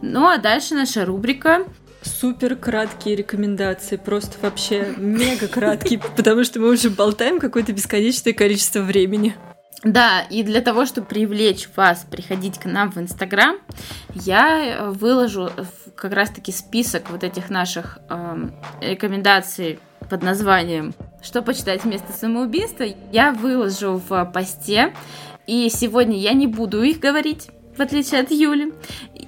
[0.01, 1.67] Ну а дальше наша рубрика
[2.07, 8.81] супер краткие рекомендации, просто вообще мега краткие, потому что мы уже болтаем какое-то бесконечное количество
[8.81, 9.35] времени.
[9.85, 13.59] Да, и для того, чтобы привлечь вас приходить к нам в Инстаграм,
[14.15, 15.51] я э, выложу
[15.95, 18.49] как раз-таки список вот этих наших э,
[18.81, 19.79] рекомендаций
[20.09, 24.95] под названием «Что почитать вместо самоубийства?» Я выложу в посте,
[25.47, 28.73] и сегодня я не буду их говорить, в отличие от Юли.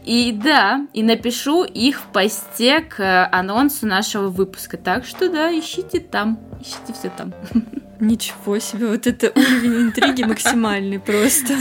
[0.07, 4.77] И да, и напишу их в посте к анонсу нашего выпуска.
[4.77, 7.35] Так что да, ищите там, ищите все там.
[8.01, 11.55] Ничего себе, вот это уровень интриги максимальный просто.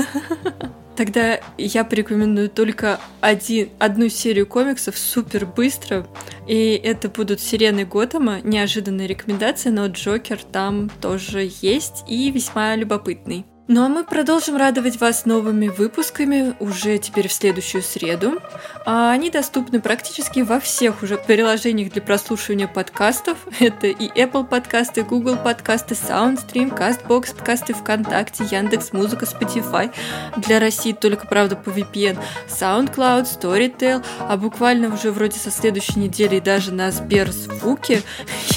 [0.95, 6.07] Тогда я порекомендую только один, одну серию комиксов супер быстро.
[6.47, 8.41] И это будут Сирены Готэма.
[8.43, 13.45] Неожиданная рекомендация, но Джокер там тоже есть и весьма любопытный.
[13.67, 18.39] Ну а мы продолжим радовать вас новыми выпусками уже теперь в следующую среду.
[18.85, 23.39] А они доступны практически во всех уже приложениях для прослушивания подкастов.
[23.59, 29.91] Это и Apple подкасты, Google подкасты, SoundStream, CastBox подкасты ВКонтакте, Яндекс Музыка, Spotify.
[30.37, 32.19] Для России только, правда, по VPN.
[32.47, 38.03] SoundCloud, Storytel, а буквально уже вроде со следующей недели даже на Сберзвуке.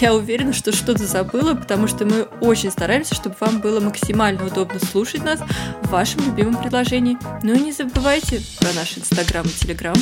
[0.02, 4.78] Я уверена, что что-то забыла, потому что мы очень стараемся, чтобы вам было максимально удобно
[4.78, 5.38] слушать слушать нас
[5.84, 7.16] в вашем любимом приложении.
[7.44, 9.94] Ну и не забывайте про наш Инстаграм и Телеграм.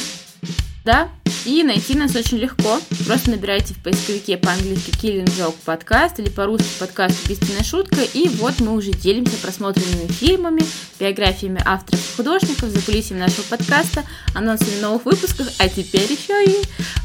[0.86, 1.08] Да,
[1.44, 2.80] и найти нас очень легко.
[3.08, 8.02] Просто набирайте в поисковике по-английски Killing Joke подкаст или по-русски подкаст «Убийственная шутка».
[8.14, 10.62] И вот мы уже делимся просмотренными фильмами,
[11.00, 16.56] биографиями авторов и художников, закулисьем нашего подкаста, анонсами новых выпусков, а теперь еще и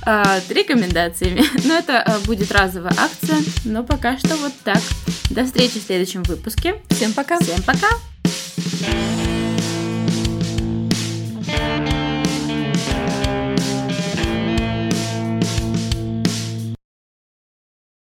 [0.05, 1.43] э, рекомендациями.
[1.67, 4.82] Но это э, будет разовая акция, но пока что вот так.
[5.32, 6.75] До встречи в следующем выпуске.
[6.91, 7.39] Всем пока!
[7.39, 7.88] Всем пока!